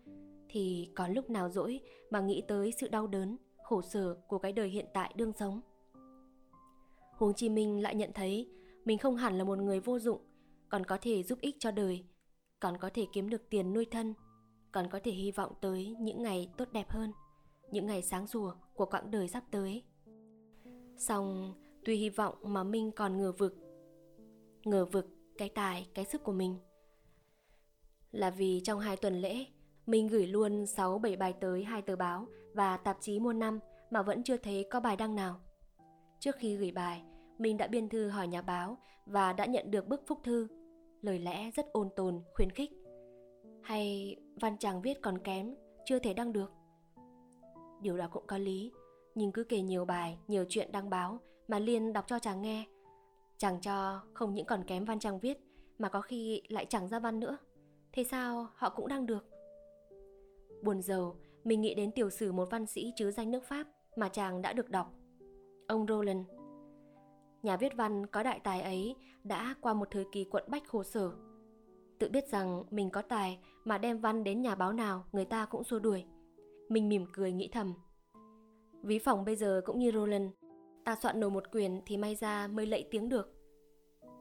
thì 0.48 0.88
còn 0.94 1.12
lúc 1.12 1.30
nào 1.30 1.48
dỗi 1.48 1.80
mà 2.10 2.20
nghĩ 2.20 2.42
tới 2.48 2.72
sự 2.80 2.88
đau 2.88 3.06
đớn 3.06 3.36
khổ 3.62 3.82
sở 3.82 4.14
của 4.26 4.38
cái 4.38 4.52
đời 4.52 4.68
hiện 4.68 4.86
tại 4.94 5.12
đương 5.16 5.32
sống 5.38 5.60
huống 7.22 7.34
chi 7.34 7.48
minh 7.48 7.82
lại 7.82 7.94
nhận 7.94 8.12
thấy 8.12 8.50
mình 8.84 8.98
không 8.98 9.16
hẳn 9.16 9.38
là 9.38 9.44
một 9.44 9.58
người 9.58 9.80
vô 9.80 9.98
dụng 9.98 10.20
còn 10.68 10.84
có 10.84 10.98
thể 11.00 11.22
giúp 11.22 11.38
ích 11.40 11.56
cho 11.58 11.70
đời 11.70 12.04
còn 12.60 12.78
có 12.78 12.90
thể 12.94 13.06
kiếm 13.12 13.28
được 13.28 13.48
tiền 13.50 13.72
nuôi 13.72 13.86
thân 13.90 14.14
còn 14.72 14.88
có 14.90 15.00
thể 15.04 15.12
hy 15.12 15.30
vọng 15.30 15.52
tới 15.60 15.96
những 16.00 16.22
ngày 16.22 16.48
tốt 16.56 16.68
đẹp 16.72 16.90
hơn 16.90 17.12
những 17.70 17.86
ngày 17.86 18.02
sáng 18.02 18.26
rùa 18.26 18.54
của 18.74 18.86
quãng 18.86 19.10
đời 19.10 19.28
sắp 19.28 19.44
tới 19.50 19.82
song 20.96 21.54
tuy 21.84 21.96
hy 21.96 22.10
vọng 22.10 22.34
mà 22.42 22.64
minh 22.64 22.90
còn 22.92 23.18
ngờ 23.18 23.32
vực 23.32 23.56
ngờ 24.64 24.84
vực 24.84 25.06
cái 25.38 25.48
tài, 25.48 25.88
cái 25.94 26.04
sức 26.04 26.24
của 26.24 26.32
mình. 26.32 26.56
Là 28.10 28.30
vì 28.30 28.60
trong 28.64 28.80
hai 28.80 28.96
tuần 28.96 29.20
lễ, 29.20 29.46
mình 29.86 30.08
gửi 30.08 30.26
luôn 30.26 30.64
6-7 30.64 31.18
bài 31.18 31.34
tới 31.40 31.64
hai 31.64 31.82
tờ 31.82 31.96
báo 31.96 32.26
và 32.54 32.76
tạp 32.76 32.98
chí 33.00 33.18
muôn 33.18 33.38
năm 33.38 33.58
mà 33.90 34.02
vẫn 34.02 34.22
chưa 34.22 34.36
thấy 34.36 34.66
có 34.70 34.80
bài 34.80 34.96
đăng 34.96 35.14
nào. 35.14 35.40
Trước 36.20 36.36
khi 36.36 36.56
gửi 36.56 36.72
bài, 36.72 37.02
mình 37.42 37.56
đã 37.56 37.66
biên 37.66 37.88
thư 37.88 38.08
hỏi 38.08 38.28
nhà 38.28 38.42
báo 38.42 38.78
và 39.06 39.32
đã 39.32 39.46
nhận 39.46 39.70
được 39.70 39.88
bức 39.88 40.02
phúc 40.06 40.18
thư. 40.24 40.48
Lời 41.00 41.18
lẽ 41.18 41.50
rất 41.50 41.72
ôn 41.72 41.88
tồn, 41.96 42.22
khuyến 42.34 42.50
khích. 42.50 42.70
Hay 43.62 44.16
văn 44.40 44.56
chàng 44.58 44.82
viết 44.82 45.02
còn 45.02 45.18
kém, 45.18 45.54
chưa 45.84 45.98
thể 45.98 46.14
đăng 46.14 46.32
được. 46.32 46.52
Điều 47.80 47.96
đó 47.96 48.08
cũng 48.12 48.26
có 48.26 48.38
lý, 48.38 48.72
nhưng 49.14 49.32
cứ 49.32 49.44
kể 49.44 49.60
nhiều 49.60 49.84
bài, 49.84 50.18
nhiều 50.28 50.44
chuyện 50.48 50.72
đăng 50.72 50.90
báo 50.90 51.20
mà 51.48 51.58
Liên 51.58 51.92
đọc 51.92 52.04
cho 52.06 52.18
chàng 52.18 52.42
nghe. 52.42 52.64
Chàng 53.38 53.60
cho 53.60 54.00
không 54.14 54.34
những 54.34 54.46
còn 54.46 54.64
kém 54.64 54.84
văn 54.84 54.98
chàng 54.98 55.18
viết 55.18 55.38
mà 55.78 55.88
có 55.88 56.00
khi 56.00 56.42
lại 56.48 56.66
chẳng 56.68 56.88
ra 56.88 56.98
văn 56.98 57.20
nữa. 57.20 57.36
Thế 57.92 58.04
sao 58.04 58.46
họ 58.54 58.70
cũng 58.70 58.88
đăng 58.88 59.06
được? 59.06 59.26
Buồn 60.62 60.82
giàu, 60.82 61.16
mình 61.44 61.60
nghĩ 61.60 61.74
đến 61.74 61.90
tiểu 61.92 62.10
sử 62.10 62.32
một 62.32 62.50
văn 62.50 62.66
sĩ 62.66 62.92
chứ 62.96 63.10
danh 63.10 63.30
nước 63.30 63.44
Pháp 63.44 63.66
mà 63.96 64.08
chàng 64.08 64.42
đã 64.42 64.52
được 64.52 64.70
đọc. 64.70 64.94
Ông 65.68 65.86
Roland. 65.86 66.41
Nhà 67.42 67.56
viết 67.56 67.76
văn 67.76 68.06
có 68.06 68.22
đại 68.22 68.40
tài 68.40 68.62
ấy 68.62 68.96
đã 69.24 69.54
qua 69.60 69.74
một 69.74 69.88
thời 69.90 70.04
kỳ 70.12 70.24
quận 70.24 70.44
bách 70.46 70.68
khổ 70.68 70.82
sở. 70.82 71.10
Tự 71.98 72.08
biết 72.08 72.28
rằng 72.28 72.64
mình 72.70 72.90
có 72.90 73.02
tài 73.02 73.38
mà 73.64 73.78
đem 73.78 74.00
văn 74.00 74.24
đến 74.24 74.42
nhà 74.42 74.54
báo 74.54 74.72
nào 74.72 75.04
người 75.12 75.24
ta 75.24 75.46
cũng 75.46 75.64
xua 75.64 75.78
đuổi. 75.78 76.04
Mình 76.68 76.88
mỉm 76.88 77.06
cười 77.12 77.32
nghĩ 77.32 77.48
thầm. 77.52 77.74
Ví 78.82 78.98
phòng 78.98 79.24
bây 79.24 79.36
giờ 79.36 79.60
cũng 79.64 79.78
như 79.78 79.90
Roland, 79.90 80.30
ta 80.84 80.96
soạn 80.96 81.20
nổi 81.20 81.30
một 81.30 81.44
quyền 81.52 81.80
thì 81.86 81.96
may 81.96 82.14
ra 82.14 82.46
mới 82.46 82.66
lẫy 82.66 82.88
tiếng 82.90 83.08
được. 83.08 83.34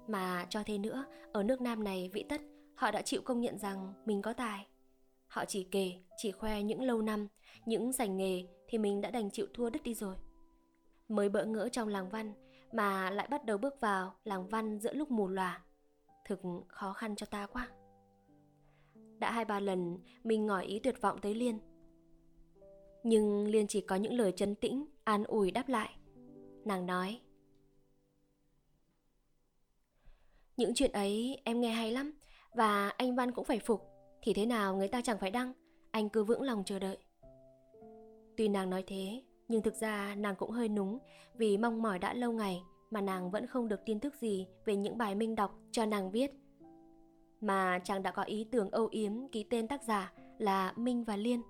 Mà 0.08 0.46
cho 0.50 0.64
thế 0.66 0.78
nữa, 0.78 1.06
ở 1.32 1.44
nước 1.44 1.62
Nam 1.62 1.84
này 1.84 2.10
vị 2.14 2.26
tất, 2.30 2.42
họ 2.76 2.92
đã 2.92 3.02
chịu 3.02 3.22
công 3.26 3.42
nhận 3.42 3.58
rằng 3.58 3.94
mình 4.06 4.22
có 4.22 4.34
tài. 4.34 4.68
Họ 5.28 5.46
chỉ 5.46 5.64
kể, 5.64 5.94
chỉ 6.18 6.32
khoe 6.32 6.64
những 6.64 6.84
lâu 6.84 7.02
năm, 7.02 7.28
những 7.66 7.92
giành 7.92 8.18
nghề 8.18 8.48
thì 8.68 8.78
mình 8.78 9.02
đã 9.02 9.12
đành 9.12 9.32
chịu 9.32 9.46
thua 9.54 9.70
đứt 9.70 9.84
đi 9.84 9.94
rồi. 9.94 10.16
Mới 11.10 11.30
bỡ 11.30 11.46
ngỡ 11.46 11.70
trong 11.70 11.88
làng 11.88 12.10
văn 12.10 12.34
mà 12.72 13.10
lại 13.10 13.28
bắt 13.28 13.46
đầu 13.46 13.58
bước 13.58 13.80
vào 13.80 14.16
làng 14.24 14.48
văn 14.48 14.80
giữa 14.80 14.94
lúc 14.94 15.12
mù 15.12 15.28
lòa. 15.28 15.62
Thực 16.26 16.40
khó 16.68 16.94
khăn 16.94 17.16
cho 17.16 17.26
ta 17.26 17.48
quá. 17.48 17.68
Đã 19.20 19.32
hai 19.32 19.46
ba 19.46 19.60
lần 19.60 19.98
mình 20.24 20.46
ngỏ 20.46 20.60
ý 20.60 20.80
tuyệt 20.80 21.02
vọng 21.02 21.20
tới 21.22 21.36
Liên. 21.36 21.60
Nhưng 23.04 23.48
Liên 23.48 23.68
chỉ 23.68 23.82
có 23.82 23.96
những 23.96 24.14
lời 24.14 24.32
chấn 24.36 24.56
tĩnh, 24.56 24.86
an 25.04 25.24
ủi 25.24 25.52
đáp 25.52 25.70
lại. 25.70 25.96
Nàng 26.66 26.86
nói 26.86 27.22
Những 30.58 30.74
chuyện 30.76 30.92
ấy 30.92 31.42
em 31.44 31.62
nghe 31.62 31.70
hay 31.70 31.92
lắm 31.92 32.14
Và 32.54 32.90
anh 32.90 33.16
Văn 33.16 33.32
cũng 33.32 33.46
phải 33.46 33.60
phục 33.60 33.88
Thì 34.22 34.34
thế 34.34 34.46
nào 34.46 34.76
người 34.76 34.88
ta 34.88 35.02
chẳng 35.02 35.20
phải 35.20 35.32
đăng 35.32 35.54
Anh 35.92 36.10
cứ 36.10 36.24
vững 36.24 36.42
lòng 36.42 36.64
chờ 36.66 36.80
đợi 36.80 36.98
Tuy 38.38 38.48
nàng 38.48 38.70
nói 38.70 38.84
thế 38.88 39.24
nhưng 39.52 39.62
thực 39.62 39.76
ra 39.76 40.16
nàng 40.16 40.36
cũng 40.36 40.52
hơi 40.52 40.70
núng, 40.70 41.00
Vì 41.34 41.58
mong 41.58 41.82
mỏi 41.82 42.00
đã 42.00 42.14
lâu 42.14 42.32
ngày 42.32 42.64
Mà 42.92 43.02
nàng 43.02 43.32
vẫn 43.32 43.48
không 43.48 43.68
được 43.68 43.86
tin 43.86 44.00
tức 44.00 44.16
gì 44.16 44.48
Về 44.66 44.76
những 44.76 44.98
bài 44.98 45.16
Minh 45.16 45.36
đọc 45.36 45.60
cho 45.72 45.86
nàng 45.86 46.12
viết. 46.12 46.32
Mà 47.42 47.80
chàng 47.84 48.04
đã 48.04 48.12
có 48.12 48.24
ý 48.24 48.48
tưởng 48.52 48.70
âu 48.70 48.88
yếm 48.92 49.28
Ký 49.28 49.44
tên 49.44 49.68
tác 49.68 49.84
giả 49.84 50.14
là 50.38 50.74
Minh 50.76 51.04
và 51.04 51.16
Liên. 51.16 51.42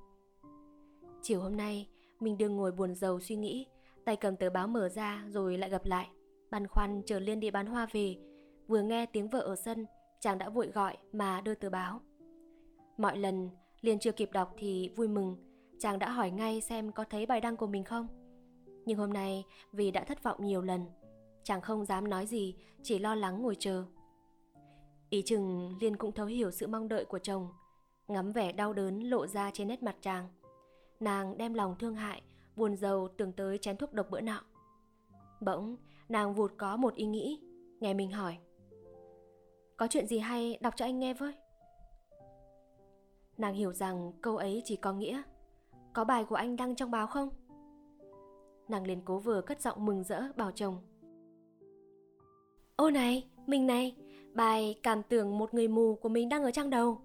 Chiều 1.21 1.41
hôm 1.41 1.57
nay 1.57 1.87
Mình 2.19 2.37
đương 2.37 2.55
ngồi 2.55 2.71
buồn 2.71 2.95
rầu 2.95 3.19
suy 3.19 3.35
nghĩ, 3.35 3.67
Tay 4.05 4.15
cầm 4.15 4.35
tờ 4.35 4.49
báo 4.49 4.67
mở 4.67 4.89
ra 4.89 5.25
rồi 5.27 5.57
lại 5.57 5.69
gặp 5.69 5.85
lại. 5.85 6.07
Băn 6.51 6.67
khoăn 6.67 7.01
chờ 7.05 7.19
Liên 7.19 7.39
đi 7.39 7.51
bán 7.51 7.65
hoa 7.65 7.87
về. 7.91 8.15
Vừa 8.67 8.81
nghe 8.81 9.05
tiếng 9.05 9.29
vợ 9.29 9.39
ở 9.39 9.55
sân, 9.55 9.85
Chàng 10.19 10.37
đã 10.37 10.49
vội 10.49 10.67
gọi 10.67 10.97
mà 11.13 11.41
đưa 11.41 11.55
tờ 11.55 11.69
báo. 11.69 12.01
Mọi 12.97 13.17
lần 13.17 13.49
Liên 13.81 13.99
chưa 13.99 14.11
kịp 14.11 14.29
đọc 14.31 14.53
thì 14.57 14.89
vui 14.95 15.07
mừng 15.07 15.50
Chàng 15.81 15.99
đã 15.99 16.09
hỏi 16.09 16.31
ngay 16.31 16.61
xem 16.61 16.91
có 16.91 17.03
thấy 17.09 17.25
bài 17.25 17.41
đăng 17.41 17.57
của 17.57 17.67
mình 17.67 17.83
không 17.83 18.07
Nhưng 18.85 18.97
hôm 18.97 19.13
nay 19.13 19.45
vì 19.71 19.91
đã 19.91 20.03
thất 20.03 20.23
vọng 20.23 20.37
nhiều 20.45 20.61
lần 20.61 20.85
Chàng 21.43 21.61
không 21.61 21.85
dám 21.85 22.09
nói 22.09 22.25
gì 22.25 22.55
Chỉ 22.83 22.99
lo 22.99 23.15
lắng 23.15 23.41
ngồi 23.41 23.55
chờ 23.59 23.85
Ý 25.09 25.21
chừng 25.21 25.77
Liên 25.81 25.97
cũng 25.97 26.11
thấu 26.11 26.25
hiểu 26.25 26.51
sự 26.51 26.67
mong 26.67 26.87
đợi 26.87 27.05
của 27.05 27.19
chồng 27.19 27.47
Ngắm 28.07 28.31
vẻ 28.31 28.51
đau 28.51 28.73
đớn 28.73 28.99
lộ 28.99 29.27
ra 29.27 29.51
trên 29.53 29.67
nét 29.67 29.83
mặt 29.83 29.95
chàng 30.01 30.27
Nàng 30.99 31.37
đem 31.37 31.53
lòng 31.53 31.75
thương 31.79 31.95
hại 31.95 32.21
buồn 32.55 32.75
rầu 32.75 33.07
tưởng 33.07 33.31
tới 33.31 33.57
chén 33.57 33.77
thuốc 33.77 33.93
độc 33.93 34.09
bữa 34.09 34.21
nọ. 34.21 34.41
Bỗng, 35.41 35.77
nàng 36.09 36.33
vụt 36.33 36.51
có 36.57 36.77
một 36.77 36.95
ý 36.95 37.05
nghĩ, 37.05 37.41
nghe 37.79 37.93
mình 37.93 38.11
hỏi. 38.11 38.37
Có 39.77 39.87
chuyện 39.89 40.07
gì 40.07 40.19
hay 40.19 40.57
đọc 40.61 40.73
cho 40.77 40.85
anh 40.85 40.99
nghe 40.99 41.13
với? 41.13 41.33
Nàng 43.37 43.53
hiểu 43.53 43.73
rằng 43.73 44.11
câu 44.21 44.37
ấy 44.37 44.61
chỉ 44.65 44.75
có 44.75 44.93
nghĩa 44.93 45.21
có 45.93 46.03
bài 46.03 46.25
của 46.25 46.35
anh 46.35 46.55
đăng 46.55 46.75
trong 46.75 46.91
báo 46.91 47.07
không? 47.07 47.29
Nàng 48.67 48.87
liền 48.87 49.01
cố 49.05 49.19
vừa 49.19 49.41
cất 49.41 49.61
giọng 49.61 49.85
mừng 49.85 50.03
rỡ 50.03 50.23
bảo 50.35 50.51
chồng 50.51 50.77
Ô 52.75 52.89
này, 52.89 53.29
mình 53.47 53.67
này, 53.67 53.95
bài 54.33 54.79
cảm 54.83 55.03
tưởng 55.03 55.37
một 55.37 55.53
người 55.53 55.67
mù 55.67 55.95
của 55.95 56.09
mình 56.09 56.29
đang 56.29 56.43
ở 56.43 56.51
trang 56.51 56.69
đầu 56.69 57.01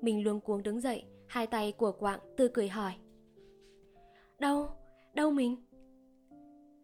Mình 0.00 0.24
luống 0.24 0.40
cuống 0.40 0.62
đứng 0.62 0.80
dậy, 0.80 1.04
hai 1.26 1.46
tay 1.46 1.72
của 1.72 1.92
quạng 1.92 2.20
tươi 2.36 2.48
cười 2.54 2.68
hỏi 2.68 2.92
Đâu, 4.38 4.70
đâu 5.14 5.30
mình? 5.30 5.56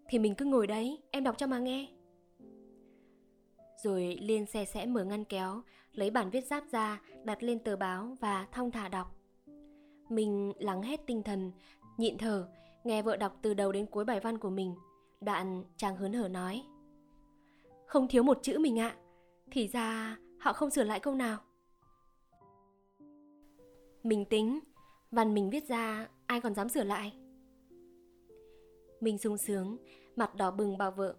Thì 0.08 0.18
mình 0.18 0.34
cứ 0.34 0.44
ngồi 0.44 0.66
đấy, 0.66 1.02
em 1.10 1.24
đọc 1.24 1.38
cho 1.38 1.46
mà 1.46 1.58
nghe. 1.58 1.88
Rồi 3.82 4.18
Liên 4.20 4.46
xe 4.46 4.64
sẽ 4.64 4.86
mở 4.86 5.04
ngăn 5.04 5.24
kéo, 5.24 5.62
lấy 5.92 6.10
bản 6.10 6.30
viết 6.30 6.46
giáp 6.46 6.64
ra, 6.70 7.00
đặt 7.24 7.42
lên 7.42 7.58
tờ 7.58 7.76
báo 7.76 8.16
và 8.20 8.46
thong 8.52 8.70
thả 8.70 8.88
đọc. 8.88 9.23
Mình 10.08 10.52
lắng 10.58 10.82
hết 10.82 11.06
tinh 11.06 11.22
thần, 11.22 11.52
nhịn 11.96 12.18
thở, 12.18 12.48
nghe 12.84 13.02
vợ 13.02 13.16
đọc 13.16 13.38
từ 13.42 13.54
đầu 13.54 13.72
đến 13.72 13.86
cuối 13.86 14.04
bài 14.04 14.20
văn 14.20 14.38
của 14.38 14.50
mình. 14.50 14.74
Đoạn 15.20 15.64
chàng 15.76 15.96
hớn 15.96 16.12
hở 16.12 16.28
nói. 16.28 16.62
Không 17.86 18.08
thiếu 18.08 18.22
một 18.22 18.38
chữ 18.42 18.58
mình 18.58 18.78
ạ, 18.78 18.96
thì 19.50 19.68
ra 19.68 20.16
họ 20.40 20.52
không 20.52 20.70
sửa 20.70 20.84
lại 20.84 21.00
câu 21.00 21.14
nào. 21.14 21.38
Mình 24.02 24.24
tính, 24.24 24.60
văn 25.10 25.34
mình 25.34 25.50
viết 25.50 25.68
ra 25.68 26.08
ai 26.26 26.40
còn 26.40 26.54
dám 26.54 26.68
sửa 26.68 26.84
lại. 26.84 27.12
Mình 29.00 29.18
sung 29.18 29.38
sướng, 29.38 29.76
mặt 30.16 30.34
đỏ 30.34 30.50
bừng 30.50 30.78
bảo 30.78 30.90
vợ. 30.90 31.16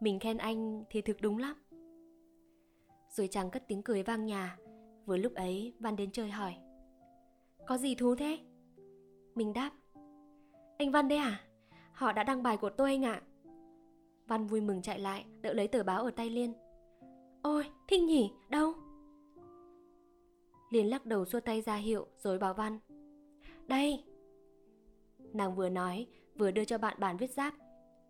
Mình 0.00 0.18
khen 0.18 0.36
anh 0.36 0.84
thì 0.90 1.00
thực 1.00 1.20
đúng 1.20 1.38
lắm. 1.38 1.56
Rồi 3.10 3.28
chàng 3.28 3.50
cất 3.50 3.68
tiếng 3.68 3.82
cười 3.82 4.02
vang 4.02 4.26
nhà. 4.26 4.58
Vừa 5.06 5.16
lúc 5.16 5.34
ấy 5.34 5.74
Văn 5.78 5.96
đến 5.96 6.10
chơi 6.12 6.30
hỏi. 6.30 6.56
Có 7.68 7.78
gì 7.78 7.94
thú 7.94 8.14
thế? 8.14 8.38
Mình 9.34 9.52
đáp. 9.52 9.70
Anh 10.78 10.92
Văn 10.92 11.08
đấy 11.08 11.18
à? 11.18 11.40
Họ 11.92 12.12
đã 12.12 12.24
đăng 12.24 12.42
bài 12.42 12.56
của 12.56 12.70
tôi 12.70 12.90
anh 12.90 13.04
ạ. 13.04 13.22
Văn 14.26 14.46
vui 14.46 14.60
mừng 14.60 14.82
chạy 14.82 14.98
lại, 14.98 15.24
đỡ 15.40 15.52
lấy 15.52 15.68
tờ 15.68 15.82
báo 15.82 16.04
ở 16.04 16.10
tay 16.10 16.30
Liên. 16.30 16.52
Ôi, 17.42 17.64
thích 17.88 18.02
nhỉ, 18.02 18.32
đâu? 18.48 18.72
Liên 20.70 20.90
lắc 20.90 21.06
đầu 21.06 21.24
xua 21.24 21.40
tay 21.40 21.60
ra 21.60 21.76
hiệu 21.76 22.06
rồi 22.18 22.38
bảo 22.38 22.54
Văn. 22.54 22.78
Đây! 23.66 24.04
Nàng 25.18 25.56
vừa 25.56 25.68
nói, 25.68 26.06
vừa 26.34 26.50
đưa 26.50 26.64
cho 26.64 26.78
bạn 26.78 26.96
bản 27.00 27.16
viết 27.16 27.30
giáp. 27.30 27.54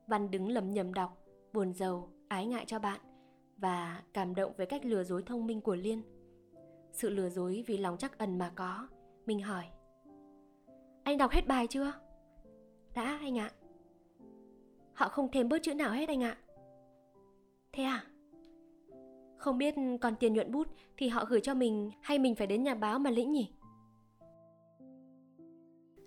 Văn 0.07 0.31
đứng 0.31 0.49
lầm 0.49 0.71
nhầm 0.71 0.95
đọc, 0.95 1.19
buồn 1.53 1.75
giàu, 1.75 2.13
ái 2.29 2.47
ngại 2.47 2.65
cho 2.67 2.79
bạn 2.79 3.01
và 3.57 4.03
cảm 4.13 4.35
động 4.35 4.53
với 4.57 4.67
cách 4.67 4.85
lừa 4.85 5.05
dối 5.05 5.23
thông 5.23 5.47
minh 5.47 5.61
của 5.61 5.77
Liên. 5.77 6.03
Sự 6.93 7.11
lừa 7.11 7.29
dối 7.29 7.65
vì 7.67 7.77
lòng 7.77 7.97
chắc 7.99 8.19
ẩn 8.19 8.39
mà 8.39 8.53
có. 8.55 8.89
Mình 9.29 9.43
hỏi. 9.43 9.65
Anh 11.03 11.19
đọc 11.19 11.31
hết 11.31 11.47
bài 11.47 11.67
chưa? 11.67 11.93
Đã 12.95 13.19
anh 13.21 13.39
ạ. 13.39 13.51
Họ 14.93 15.09
không 15.09 15.31
thêm 15.33 15.49
bớt 15.49 15.63
chữ 15.63 15.75
nào 15.75 15.91
hết 15.91 16.09
anh 16.09 16.23
ạ. 16.23 16.39
Thế 17.73 17.83
à? 17.83 18.07
Không 19.37 19.59
biết 19.59 19.75
còn 20.01 20.17
tiền 20.17 20.35
nhuận 20.35 20.53
bút 20.53 20.69
thì 20.97 21.09
họ 21.09 21.25
gửi 21.25 21.41
cho 21.41 21.55
mình 21.55 21.91
hay 22.01 22.19
mình 22.19 22.35
phải 22.35 22.47
đến 22.47 22.63
nhà 22.63 22.75
báo 22.75 22.99
mà 22.99 23.11
lĩnh 23.11 23.33
nhỉ? 23.33 23.53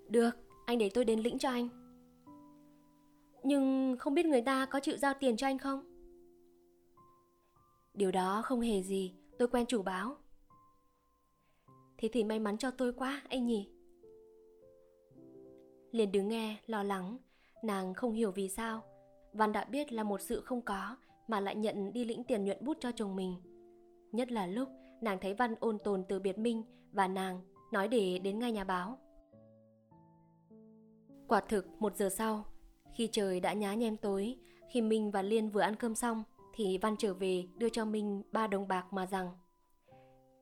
Được, 0.08 0.30
anh 0.66 0.78
để 0.78 0.90
tôi 0.94 1.04
đến 1.04 1.20
lĩnh 1.20 1.38
cho 1.38 1.50
anh. 1.50 1.68
Nhưng 3.42 3.96
không 3.98 4.14
biết 4.14 4.26
người 4.26 4.42
ta 4.42 4.66
có 4.66 4.80
chịu 4.80 4.96
giao 4.96 5.14
tiền 5.20 5.36
cho 5.36 5.46
anh 5.46 5.58
không? 5.58 5.84
Điều 7.94 8.10
đó 8.10 8.42
không 8.44 8.60
hề 8.60 8.82
gì, 8.82 9.14
tôi 9.38 9.48
quen 9.48 9.66
chủ 9.66 9.82
báo. 9.82 10.16
Thế 12.02 12.08
thì 12.12 12.24
may 12.24 12.38
mắn 12.38 12.58
cho 12.58 12.70
tôi 12.70 12.92
quá, 12.92 13.22
anh 13.28 13.46
nhỉ? 13.46 13.68
Liền 15.90 16.12
đứng 16.12 16.28
nghe, 16.28 16.56
lo 16.66 16.82
lắng, 16.82 17.18
nàng 17.64 17.94
không 17.94 18.12
hiểu 18.12 18.30
vì 18.30 18.48
sao. 18.48 18.82
Văn 19.32 19.52
đã 19.52 19.64
biết 19.64 19.92
là 19.92 20.02
một 20.02 20.20
sự 20.20 20.40
không 20.40 20.62
có 20.62 20.96
mà 21.28 21.40
lại 21.40 21.56
nhận 21.56 21.92
đi 21.92 22.04
lĩnh 22.04 22.24
tiền 22.24 22.44
nhuận 22.44 22.64
bút 22.64 22.76
cho 22.80 22.92
chồng 22.92 23.16
mình. 23.16 23.34
Nhất 24.12 24.32
là 24.32 24.46
lúc 24.46 24.68
nàng 25.00 25.18
thấy 25.20 25.34
Văn 25.34 25.54
ôn 25.60 25.78
tồn 25.78 26.04
từ 26.08 26.18
biệt 26.18 26.38
minh 26.38 26.62
và 26.92 27.08
nàng 27.08 27.40
nói 27.72 27.88
để 27.88 28.18
đến 28.18 28.38
ngay 28.38 28.52
nhà 28.52 28.64
báo. 28.64 28.98
Quả 31.28 31.40
thực 31.40 31.66
một 31.78 31.96
giờ 31.96 32.08
sau, 32.08 32.44
khi 32.94 33.08
trời 33.12 33.40
đã 33.40 33.52
nhá 33.52 33.74
nhem 33.74 33.96
tối, 33.96 34.36
khi 34.70 34.80
Minh 34.80 35.10
và 35.10 35.22
Liên 35.22 35.50
vừa 35.50 35.60
ăn 35.60 35.76
cơm 35.76 35.94
xong, 35.94 36.24
thì 36.54 36.78
Văn 36.78 36.96
trở 36.98 37.14
về 37.14 37.44
đưa 37.56 37.68
cho 37.68 37.84
Minh 37.84 38.22
ba 38.32 38.46
đồng 38.46 38.68
bạc 38.68 38.92
mà 38.92 39.06
rằng 39.06 39.30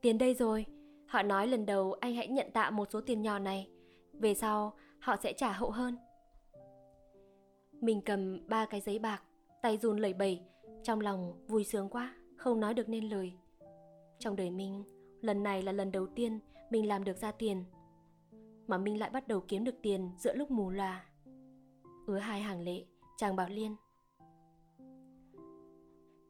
Tiền 0.01 0.18
đây 0.18 0.35
rồi, 0.35 0.66
họ 1.11 1.23
nói 1.23 1.46
lần 1.46 1.66
đầu 1.66 1.92
anh 1.92 2.14
hãy 2.14 2.29
nhận 2.29 2.51
tạm 2.53 2.77
một 2.77 2.88
số 2.90 3.01
tiền 3.01 3.23
nhỏ 3.23 3.38
này, 3.38 3.68
về 4.12 4.35
sau 4.35 4.73
họ 4.99 5.16
sẽ 5.16 5.33
trả 5.33 5.53
hậu 5.53 5.70
hơn. 5.70 5.96
Mình 7.73 8.01
cầm 8.01 8.49
ba 8.49 8.66
cái 8.66 8.81
giấy 8.81 8.99
bạc, 8.99 9.23
tay 9.62 9.79
run 9.79 9.99
lẩy 9.99 10.12
bẩy, 10.12 10.40
trong 10.83 11.01
lòng 11.01 11.46
vui 11.46 11.64
sướng 11.64 11.88
quá, 11.88 12.14
không 12.37 12.61
nói 12.61 12.75
được 12.75 12.88
nên 12.88 13.09
lời. 13.09 13.33
Trong 14.18 14.37
đời 14.37 14.51
mình, 14.51 14.85
lần 15.20 15.42
này 15.42 15.62
là 15.62 15.73
lần 15.73 15.92
đầu 15.92 16.07
tiên 16.07 16.38
mình 16.70 16.88
làm 16.88 17.05
được 17.05 17.16
ra 17.16 17.33
tiền. 17.33 17.64
Mà 18.66 18.79
mình 18.79 18.99
lại 18.99 19.11
bắt 19.11 19.29
đầu 19.29 19.40
kiếm 19.49 19.64
được 19.64 19.75
tiền 19.83 20.11
giữa 20.18 20.35
lúc 20.35 20.51
mù 20.51 20.70
loà. 20.70 21.05
ứa 22.07 22.18
hai 22.18 22.40
hàng 22.40 22.61
lệ, 22.61 22.85
chàng 23.16 23.37
bảo 23.37 23.49
Liên. 23.49 23.77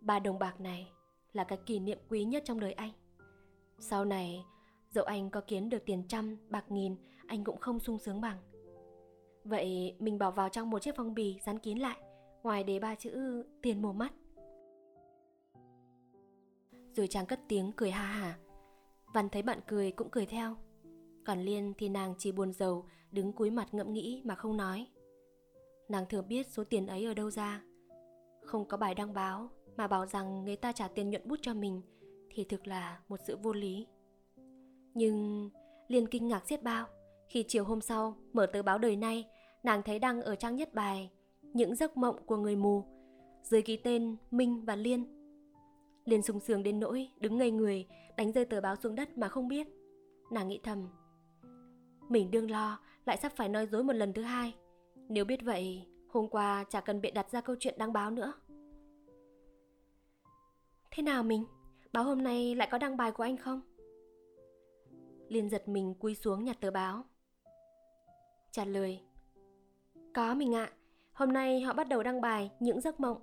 Ba 0.01 0.19
đồng 0.19 0.39
bạc 0.39 0.61
này 0.61 0.93
là 1.33 1.45
cái 1.45 1.59
kỷ 1.67 1.79
niệm 1.79 1.99
quý 2.09 2.25
nhất 2.25 2.43
trong 2.47 2.61
đời 2.61 2.73
anh. 2.73 2.93
Sau 3.79 4.05
này, 4.05 4.45
dẫu 4.91 5.05
anh 5.05 5.31
có 5.31 5.41
kiếm 5.47 5.69
được 5.69 5.85
tiền 5.87 6.05
trăm, 6.09 6.37
bạc 6.49 6.65
nghìn, 6.69 6.97
anh 7.27 7.45
cũng 7.45 7.57
không 7.57 7.81
sung 7.81 7.99
sướng 7.99 8.21
bằng. 8.21 8.39
Vậy 9.45 9.97
mình 9.99 10.19
bỏ 10.19 10.31
vào 10.31 10.49
trong 10.49 10.71
một 10.71 10.83
chiếc 10.83 10.97
phong 10.97 11.15
bì 11.15 11.39
dán 11.47 11.59
kín 11.59 11.79
lại, 11.79 12.01
ngoài 12.43 12.65
đề 12.65 12.79
ba 12.79 12.95
chữ 12.95 13.45
tiền 13.63 13.83
mồm 13.83 13.99
mắt. 13.99 14.13
Rồi 16.93 17.09
chàng 17.09 17.27
cất 17.27 17.41
tiếng 17.49 17.73
cười 17.77 17.91
ha 17.91 18.05
hả. 18.05 18.39
Văn 19.15 19.29
thấy 19.29 19.43
bạn 19.43 19.61
cười 19.69 19.93
cũng 19.93 20.11
cười 20.11 20.27
theo. 20.27 20.57
Còn 21.25 21.41
Liên 21.41 21.73
thì 21.79 21.89
nàng 21.89 22.15
chỉ 22.19 22.33
buồn 22.33 22.53
rầu, 22.53 22.85
đứng 23.11 23.33
cúi 23.33 23.51
mặt 23.51 23.75
ngẫm 23.75 23.93
nghĩ 23.93 24.23
mà 24.25 24.35
không 24.35 24.57
nói. 24.57 24.87
Nàng 25.89 26.07
thường 26.09 26.29
biết 26.29 26.47
số 26.47 26.65
tiền 26.65 26.87
ấy 26.87 27.05
ở 27.05 27.15
đâu 27.15 27.31
ra. 27.31 27.63
Không 28.45 28.69
có 28.69 28.77
bài 28.77 28.95
đăng 28.95 29.15
báo 29.15 29.49
mà 29.77 29.87
bảo 29.87 30.07
rằng 30.07 30.45
người 30.45 30.57
ta 30.57 30.73
trả 30.73 30.89
tiền 30.89 31.11
nhuận 31.11 31.29
bút 31.29 31.39
cho 31.43 31.55
mình 31.55 31.83
thì 32.31 32.45
thực 32.45 32.67
là 32.67 33.01
một 33.09 33.21
sự 33.27 33.37
vô 33.37 33.53
lý. 33.53 33.87
Nhưng 34.95 35.51
Liên 35.89 36.07
kinh 36.07 36.29
ngạc 36.29 36.47
xiết 36.47 36.63
bao 36.63 36.87
khi 37.29 37.45
chiều 37.49 37.65
hôm 37.65 37.81
sau 37.81 38.17
mở 38.33 38.47
tờ 38.47 38.63
báo 38.63 38.79
đời 38.79 38.97
nay 38.97 39.27
nàng 39.63 39.83
thấy 39.83 39.99
đăng 39.99 40.23
ở 40.23 40.37
trang 40.37 40.57
nhất 40.57 40.75
bài 40.75 41.11
những 41.43 41.75
giấc 41.75 41.97
mộng 41.97 42.27
của 42.27 42.37
người 42.37 42.57
mù 42.57 42.85
dưới 43.43 43.63
ký 43.63 43.77
tên 43.77 44.17
Minh 44.31 44.65
và 44.65 44.77
Liên. 44.77 45.05
Liên 46.05 46.23
sung 46.23 46.41
sướng 46.41 46.63
đến 46.63 46.81
nỗi 46.81 47.09
đứng 47.17 47.39
ngây 47.39 47.51
người 47.51 47.87
đánh 48.17 48.33
rơi 48.33 48.45
tờ 48.45 48.61
báo 48.61 48.77
xuống 48.77 48.95
đất 48.95 49.19
mà 49.19 49.29
không 49.29 49.49
biết. 49.49 49.67
Nàng 50.31 50.49
nghĩ 50.49 50.61
thầm 50.63 50.89
mình 52.09 52.31
đương 52.31 52.51
lo 52.51 52.81
lại 53.05 53.17
sắp 53.17 53.33
phải 53.37 53.49
nói 53.49 53.67
dối 53.67 53.85
một 53.85 53.93
lần 53.93 54.13
thứ 54.13 54.23
hai. 54.23 54.55
Nếu 55.09 55.25
biết 55.25 55.43
vậy, 55.45 55.87
hôm 56.09 56.29
qua 56.29 56.65
chả 56.65 56.81
cần 56.81 57.01
biện 57.01 57.15
đặt 57.15 57.31
ra 57.31 57.41
câu 57.41 57.57
chuyện 57.61 57.75
đăng 57.79 57.93
báo 57.93 58.11
nữa. 58.11 58.33
Thế 60.91 61.03
nào 61.03 61.23
mình? 61.23 61.45
Báo 61.93 62.05
hôm 62.05 62.23
nay 62.23 62.55
lại 62.55 62.69
có 62.71 62.79
đăng 62.79 62.97
bài 62.97 63.13
của 63.13 63.23
anh 63.23 63.37
không? 63.37 63.61
Liên 65.31 65.49
giật 65.49 65.69
mình 65.69 65.95
cúi 65.95 66.15
xuống 66.15 66.45
nhặt 66.45 66.57
tờ 66.61 66.71
báo. 66.71 67.05
Trả 68.51 68.65
lời. 68.65 69.03
Có 70.15 70.35
mình 70.35 70.55
ạ, 70.55 70.73
hôm 71.13 71.33
nay 71.33 71.61
họ 71.61 71.73
bắt 71.73 71.89
đầu 71.89 72.03
đăng 72.03 72.21
bài 72.21 72.51
những 72.61 72.81
giấc 72.81 73.01
mộng. 73.01 73.19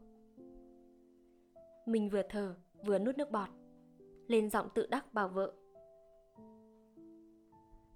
Mình 1.86 2.10
vừa 2.10 2.22
thở, 2.30 2.56
vừa 2.86 3.00
nuốt 3.00 3.18
nước 3.18 3.32
bọt. 3.32 3.50
Lên 4.28 4.50
giọng 4.50 4.70
tự 4.76 4.88
đắc 4.88 5.14
bảo 5.14 5.30
vợ. 5.30 5.54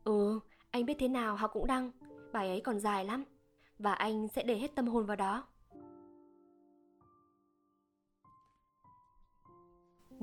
Ừ, 0.04 0.40
anh 0.72 0.86
biết 0.86 0.96
thế 1.00 1.08
nào 1.08 1.36
họ 1.36 1.48
cũng 1.48 1.68
đăng, 1.68 1.92
bài 2.32 2.48
ấy 2.48 2.62
còn 2.62 2.80
dài 2.80 3.06
lắm. 3.06 3.24
Và 3.80 3.94
anh 3.94 4.28
sẽ 4.28 4.44
để 4.44 4.58
hết 4.58 4.76
tâm 4.76 4.88
hồn 4.88 5.06
vào 5.06 5.16
đó. 5.16 5.48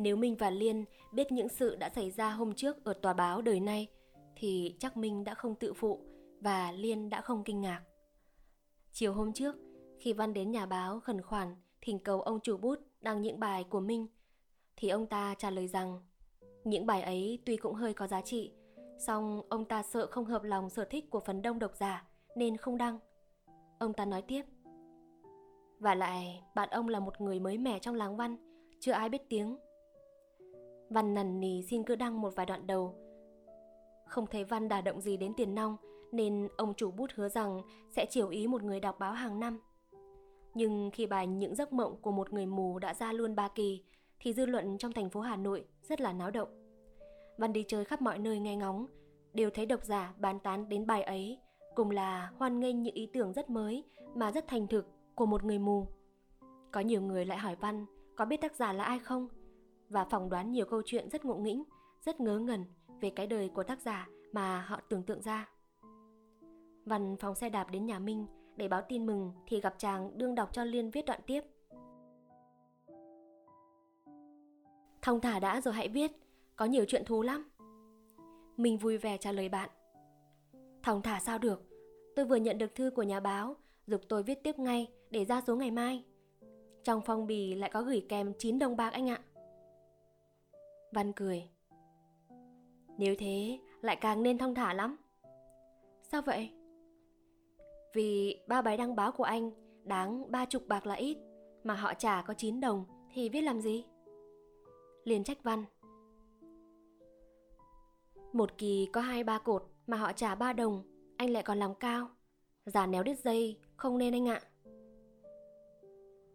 Nếu 0.00 0.16
Minh 0.16 0.36
và 0.36 0.50
Liên 0.50 0.84
biết 1.12 1.32
những 1.32 1.48
sự 1.48 1.76
đã 1.76 1.90
xảy 1.90 2.10
ra 2.10 2.30
hôm 2.30 2.54
trước 2.54 2.84
ở 2.84 2.92
tòa 2.92 3.12
báo 3.12 3.42
đời 3.42 3.60
nay 3.60 3.86
thì 4.36 4.76
chắc 4.78 4.96
Minh 4.96 5.24
đã 5.24 5.34
không 5.34 5.54
tự 5.54 5.72
phụ 5.72 6.00
và 6.40 6.72
Liên 6.72 7.10
đã 7.10 7.20
không 7.20 7.44
kinh 7.44 7.60
ngạc. 7.60 7.82
Chiều 8.92 9.12
hôm 9.12 9.32
trước, 9.32 9.56
khi 10.00 10.12
Văn 10.12 10.34
đến 10.34 10.50
nhà 10.50 10.66
báo 10.66 11.00
khẩn 11.00 11.22
khoản 11.22 11.56
thỉnh 11.82 11.98
cầu 11.98 12.20
ông 12.20 12.40
chủ 12.40 12.56
bút 12.56 12.78
đăng 13.00 13.22
những 13.22 13.40
bài 13.40 13.64
của 13.64 13.80
Minh 13.80 14.06
thì 14.76 14.88
ông 14.88 15.06
ta 15.06 15.34
trả 15.38 15.50
lời 15.50 15.68
rằng 15.68 16.00
những 16.64 16.86
bài 16.86 17.02
ấy 17.02 17.42
tuy 17.46 17.56
cũng 17.56 17.74
hơi 17.74 17.94
có 17.94 18.06
giá 18.06 18.20
trị 18.20 18.52
song 18.98 19.42
ông 19.48 19.64
ta 19.64 19.82
sợ 19.82 20.06
không 20.06 20.24
hợp 20.24 20.42
lòng 20.42 20.70
sở 20.70 20.84
thích 20.84 21.10
của 21.10 21.20
phần 21.20 21.42
đông 21.42 21.58
độc 21.58 21.76
giả 21.76 22.04
nên 22.36 22.56
không 22.56 22.78
đăng. 22.78 22.98
Ông 23.78 23.92
ta 23.92 24.04
nói 24.04 24.22
tiếp 24.22 24.42
Và 25.78 25.94
lại 25.94 26.42
bạn 26.54 26.68
ông 26.70 26.88
là 26.88 27.00
một 27.00 27.20
người 27.20 27.40
mới 27.40 27.58
mẻ 27.58 27.78
trong 27.78 27.94
làng 27.94 28.16
văn 28.16 28.36
Chưa 28.80 28.92
ai 28.92 29.08
biết 29.08 29.28
tiếng 29.28 29.56
Văn 30.90 31.14
nằn 31.14 31.40
nì 31.40 31.62
xin 31.62 31.84
cứ 31.84 31.96
đăng 31.96 32.20
một 32.20 32.36
vài 32.36 32.46
đoạn 32.46 32.66
đầu. 32.66 32.94
Không 34.06 34.26
thấy 34.26 34.44
Văn 34.44 34.68
đả 34.68 34.80
động 34.80 35.00
gì 35.00 35.16
đến 35.16 35.32
tiền 35.36 35.54
nong, 35.54 35.76
Nên 36.12 36.48
ông 36.56 36.74
chủ 36.74 36.90
bút 36.90 37.10
hứa 37.14 37.28
rằng 37.28 37.60
Sẽ 37.90 38.06
chiều 38.10 38.28
ý 38.28 38.46
một 38.46 38.62
người 38.62 38.80
đọc 38.80 38.98
báo 38.98 39.12
hàng 39.12 39.40
năm. 39.40 39.60
Nhưng 40.54 40.90
khi 40.92 41.06
bài 41.06 41.26
Những 41.26 41.54
giấc 41.54 41.72
mộng 41.72 41.96
của 42.02 42.10
một 42.12 42.32
người 42.32 42.46
mù 42.46 42.78
đã 42.78 42.94
ra 42.94 43.12
luôn 43.12 43.34
ba 43.34 43.48
kỳ, 43.48 43.84
Thì 44.20 44.32
dư 44.32 44.46
luận 44.46 44.78
trong 44.78 44.92
thành 44.92 45.10
phố 45.10 45.20
Hà 45.20 45.36
Nội 45.36 45.64
rất 45.82 46.00
là 46.00 46.12
náo 46.12 46.30
động. 46.30 46.48
Văn 47.38 47.52
đi 47.52 47.64
chơi 47.68 47.84
khắp 47.84 48.02
mọi 48.02 48.18
nơi 48.18 48.38
nghe 48.38 48.56
ngóng, 48.56 48.86
Đều 49.34 49.50
thấy 49.50 49.66
độc 49.66 49.84
giả 49.84 50.14
bàn 50.18 50.40
tán 50.40 50.68
đến 50.68 50.86
bài 50.86 51.02
ấy, 51.02 51.38
Cùng 51.74 51.90
là 51.90 52.32
hoan 52.36 52.60
nghênh 52.60 52.82
những 52.82 52.94
ý 52.94 53.10
tưởng 53.12 53.32
rất 53.32 53.50
mới 53.50 53.84
Mà 54.14 54.32
rất 54.32 54.48
thành 54.48 54.66
thực 54.66 54.86
của 55.14 55.26
một 55.26 55.44
người 55.44 55.58
mù. 55.58 55.86
Có 56.72 56.80
nhiều 56.80 57.02
người 57.02 57.24
lại 57.24 57.38
hỏi 57.38 57.56
Văn, 57.56 57.86
Có 58.16 58.24
biết 58.24 58.40
tác 58.40 58.56
giả 58.56 58.72
là 58.72 58.84
ai 58.84 58.98
không? 58.98 59.28
Và 59.88 60.04
phỏng 60.04 60.28
đoán 60.28 60.52
nhiều 60.52 60.66
câu 60.66 60.82
chuyện 60.84 61.10
rất 61.10 61.24
ngộ 61.24 61.34
nghĩnh, 61.34 61.64
rất 62.00 62.20
ngớ 62.20 62.38
ngẩn 62.38 62.64
về 63.00 63.10
cái 63.10 63.26
đời 63.26 63.48
của 63.48 63.62
tác 63.62 63.80
giả 63.80 64.08
mà 64.32 64.60
họ 64.60 64.80
tưởng 64.88 65.02
tượng 65.02 65.22
ra. 65.22 65.48
Văn 66.84 67.16
phóng 67.20 67.34
xe 67.34 67.48
đạp 67.48 67.70
đến 67.70 67.86
nhà 67.86 67.98
Minh 67.98 68.26
để 68.56 68.68
báo 68.68 68.82
tin 68.88 69.06
mừng 69.06 69.32
thì 69.46 69.60
gặp 69.60 69.74
chàng 69.78 70.18
đương 70.18 70.34
đọc 70.34 70.48
cho 70.52 70.64
Liên 70.64 70.90
viết 70.90 71.04
đoạn 71.06 71.20
tiếp. 71.26 71.44
Thông 75.02 75.20
thả 75.20 75.40
đã 75.40 75.60
rồi 75.60 75.74
hãy 75.74 75.88
viết, 75.88 76.12
có 76.56 76.64
nhiều 76.64 76.84
chuyện 76.88 77.04
thú 77.04 77.22
lắm. 77.22 77.50
Minh 78.56 78.78
vui 78.78 78.98
vẻ 78.98 79.16
trả 79.16 79.32
lời 79.32 79.48
bạn. 79.48 79.70
Thòng 80.82 81.02
thả 81.02 81.20
sao 81.20 81.38
được, 81.38 81.62
tôi 82.16 82.24
vừa 82.24 82.36
nhận 82.36 82.58
được 82.58 82.74
thư 82.74 82.90
của 82.90 83.02
nhà 83.02 83.20
báo, 83.20 83.56
dục 83.86 84.00
tôi 84.08 84.22
viết 84.22 84.42
tiếp 84.42 84.58
ngay 84.58 84.86
để 85.10 85.24
ra 85.24 85.40
số 85.46 85.56
ngày 85.56 85.70
mai. 85.70 86.04
Trong 86.84 87.00
phong 87.06 87.26
bì 87.26 87.54
lại 87.54 87.70
có 87.72 87.82
gửi 87.82 88.06
kèm 88.08 88.32
9 88.38 88.58
đồng 88.58 88.76
bạc 88.76 88.90
anh 88.92 89.08
ạ. 89.08 89.20
Văn 90.92 91.12
cười. 91.12 91.50
Nếu 92.98 93.14
thế, 93.18 93.58
lại 93.80 93.96
càng 93.96 94.22
nên 94.22 94.38
thong 94.38 94.54
thả 94.54 94.74
lắm. 94.74 94.96
Sao 96.02 96.22
vậy? 96.22 96.50
Vì 97.94 98.40
ba 98.46 98.62
bài 98.62 98.76
đăng 98.76 98.96
báo 98.96 99.12
của 99.12 99.24
anh 99.24 99.50
đáng 99.84 100.30
ba 100.30 100.44
chục 100.44 100.62
bạc 100.66 100.86
là 100.86 100.94
ít, 100.94 101.18
mà 101.64 101.74
họ 101.74 101.94
trả 101.94 102.22
có 102.22 102.34
9 102.34 102.60
đồng 102.60 102.84
thì 103.12 103.28
viết 103.28 103.40
làm 103.40 103.60
gì? 103.60 103.84
Liền 105.04 105.24
trách 105.24 105.42
Văn. 105.42 105.64
Một 108.32 108.58
kỳ 108.58 108.88
có 108.92 109.00
hai 109.00 109.24
ba 109.24 109.38
cột 109.38 109.64
mà 109.86 109.96
họ 109.96 110.12
trả 110.12 110.34
ba 110.34 110.52
đồng, 110.52 110.82
anh 111.16 111.30
lại 111.30 111.42
còn 111.42 111.58
làm 111.58 111.74
cao. 111.74 112.08
Giả 112.66 112.86
néo 112.86 113.02
đứt 113.02 113.18
dây, 113.18 113.60
không 113.76 113.98
nên 113.98 114.14
anh 114.14 114.28
ạ. 114.28 114.40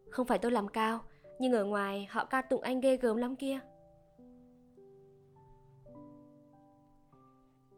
Không 0.10 0.28
phải 0.28 0.39
tôi 0.39 0.52
làm 0.52 0.68
cao, 0.68 1.00
nhưng 1.39 1.54
ở 1.54 1.66
ngoài 1.66 2.08
họ 2.10 2.26
ca 2.26 2.42
tụng 2.42 2.62
anh 2.62 2.82
ghê 2.82 2.98
gớm 2.98 3.18
lắm 3.18 3.36
kia. 3.36 3.60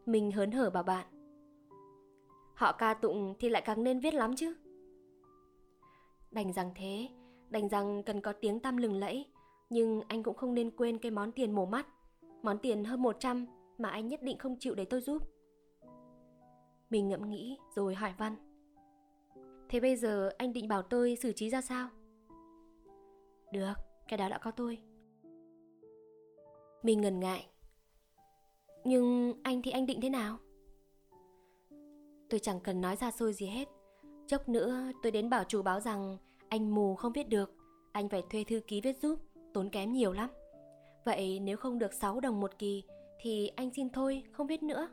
Mình 0.06 0.32
hớn 0.32 0.50
hở 0.50 0.70
bảo 0.70 0.82
bạn. 0.82 1.06
Họ 2.54 2.72
ca 2.72 2.94
tụng 2.94 3.34
thì 3.38 3.48
lại 3.48 3.62
càng 3.66 3.84
nên 3.84 4.00
viết 4.00 4.14
lắm 4.14 4.36
chứ. 4.36 4.54
Đành 6.30 6.52
rằng 6.52 6.70
thế 6.76 7.08
Đành 7.50 7.68
rằng 7.68 8.02
cần 8.02 8.20
có 8.20 8.32
tiếng 8.32 8.60
tăm 8.60 8.76
lừng 8.76 8.94
lẫy 8.94 9.26
Nhưng 9.70 10.02
anh 10.08 10.22
cũng 10.22 10.36
không 10.36 10.54
nên 10.54 10.70
quên 10.70 10.98
cái 10.98 11.10
món 11.10 11.32
tiền 11.32 11.52
mổ 11.52 11.66
mắt 11.66 11.86
Món 12.42 12.58
tiền 12.58 12.84
hơn 12.84 13.02
100 13.02 13.46
Mà 13.78 13.88
anh 13.88 14.08
nhất 14.08 14.22
định 14.22 14.38
không 14.38 14.56
chịu 14.58 14.74
để 14.74 14.84
tôi 14.84 15.00
giúp. 15.00 15.22
Mình 16.90 17.08
ngẫm 17.08 17.30
nghĩ 17.30 17.58
rồi 17.74 17.94
hỏi 17.94 18.14
Văn. 18.18 18.36
Thế 19.68 19.80
bây 19.80 19.96
giờ 19.96 20.30
anh 20.38 20.52
định 20.52 20.68
bảo 20.68 20.82
tôi 20.82 21.16
xử 21.16 21.32
trí 21.32 21.50
ra 21.50 21.60
sao? 21.60 21.88
Được, 23.52 23.72
cái 24.08 24.18
đó 24.18 24.28
đã 24.28 24.38
có 24.38 24.50
tôi. 24.50 24.78
Mình 26.82 27.00
ngần 27.00 27.20
ngại 27.20 27.46
nhưng 28.86 29.34
anh 29.42 29.62
thì 29.62 29.70
anh 29.70 29.86
định 29.86 30.00
thế 30.00 30.10
nào? 30.10 30.38
Tôi 32.30 32.40
chẳng 32.40 32.60
cần 32.60 32.80
nói 32.80 32.96
ra 32.96 33.10
xôi 33.10 33.32
gì 33.32 33.46
hết. 33.46 33.68
Chốc 34.26 34.48
nữa 34.48 34.92
tôi 35.02 35.12
đến 35.12 35.30
bảo 35.30 35.44
chủ 35.44 35.62
báo 35.62 35.80
rằng 35.80 36.16
Anh 36.48 36.74
mù 36.74 36.94
không 36.94 37.12
viết 37.12 37.28
được. 37.28 37.54
Anh 37.92 38.08
phải 38.08 38.22
thuê 38.30 38.44
thư 38.44 38.60
ký 38.60 38.80
viết 38.80 38.98
giúp, 39.02 39.18
Tốn 39.54 39.70
kém 39.70 39.92
nhiều 39.92 40.12
lắm. 40.12 40.30
Vậy 41.04 41.40
nếu 41.40 41.56
không 41.56 41.78
được 41.78 41.92
6 41.92 42.20
đồng 42.20 42.40
một 42.40 42.58
kỳ 42.58 42.82
Thì 43.20 43.48
anh 43.56 43.70
xin 43.70 43.90
thôi, 43.90 44.22
không 44.32 44.46
viết 44.46 44.62
nữa. 44.62 44.88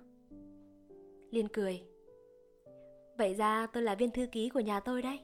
Liên 1.32 1.48
cười. 1.48 1.84
Vậy 3.18 3.34
ra 3.34 3.68
tôi 3.74 3.84
là 3.84 3.96
viên 3.96 4.12
thư 4.12 4.26
ký 4.32 4.50
của 4.50 4.60
nhà 4.60 4.80
tôi 4.80 5.02
đấy. 5.02 5.20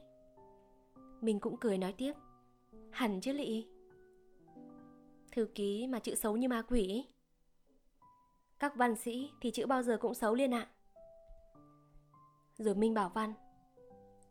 Mình 1.20 1.40
cũng 1.40 1.56
cười 1.60 1.78
nói 1.78 1.92
tiếp. 1.92 2.12
Hẳn 2.90 3.20
chứ 3.20 3.32
lị. 3.32 3.66
Thư 5.32 5.48
ký 5.54 5.86
mà 5.86 5.98
chữ 5.98 6.14
xấu 6.14 6.36
như 6.36 6.48
ma 6.48 6.62
quỷ. 6.62 6.88
ấy. 6.88 7.06
Các 8.60 8.76
văn 8.76 8.96
sĩ 8.96 9.30
thì 9.40 9.50
chữ 9.50 9.66
bao 9.66 9.82
giờ 9.82 9.98
cũng 10.00 10.14
xấu 10.14 10.34
liên 10.34 10.54
ạ. 10.54 10.68
Rồi 12.58 12.74
Minh 12.74 12.94
bảo 12.94 13.08
Văn 13.08 13.34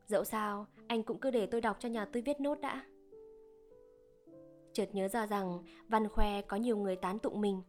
Dẫu 0.07 0.23
sao 0.23 0.65
anh 0.87 1.03
cũng 1.03 1.19
cứ 1.19 1.31
để 1.31 1.45
tôi 1.45 1.61
đọc 1.61 1.77
cho 1.79 1.89
nhà 1.89 2.05
tôi 2.05 2.21
viết 2.21 2.39
nốt 2.39 2.61
đã 2.61 2.85
Chợt 4.73 4.89
nhớ 4.93 5.07
ra 5.07 5.27
rằng 5.27 5.63
Văn 5.87 6.07
khoe 6.09 6.41
có 6.41 6.57
nhiều 6.57 6.77
người 6.77 6.95
tán 6.95 7.19
tụng 7.19 7.41
mình 7.41 7.61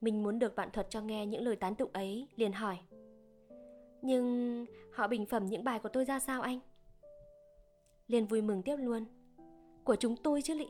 Mình 0.00 0.22
muốn 0.22 0.38
được 0.38 0.56
bạn 0.56 0.70
thuật 0.70 0.86
cho 0.90 1.00
nghe 1.00 1.26
những 1.26 1.42
lời 1.42 1.56
tán 1.56 1.74
tụng 1.74 1.90
ấy 1.92 2.28
liền 2.36 2.52
hỏi 2.52 2.78
Nhưng 4.02 4.66
họ 4.92 5.08
bình 5.08 5.26
phẩm 5.26 5.46
những 5.46 5.64
bài 5.64 5.78
của 5.78 5.88
tôi 5.88 6.04
ra 6.04 6.18
sao 6.20 6.42
anh? 6.42 6.60
liền 8.10 8.26
vui 8.26 8.42
mừng 8.42 8.62
tiếp 8.62 8.76
luôn. 8.76 9.04
Của 9.84 9.96
chúng 9.96 10.16
tôi 10.16 10.42
chứ 10.42 10.54
lị. 10.54 10.66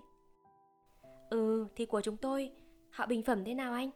Ừ, 1.31 1.66
thì 1.77 1.87
của 1.87 2.01
chúng 2.01 2.16
tôi. 2.16 2.53
Họ 2.90 3.07
bình 3.07 3.23
phẩm 3.23 3.45
thế 3.45 3.55
nào 3.55 3.73
anh? 3.73 3.90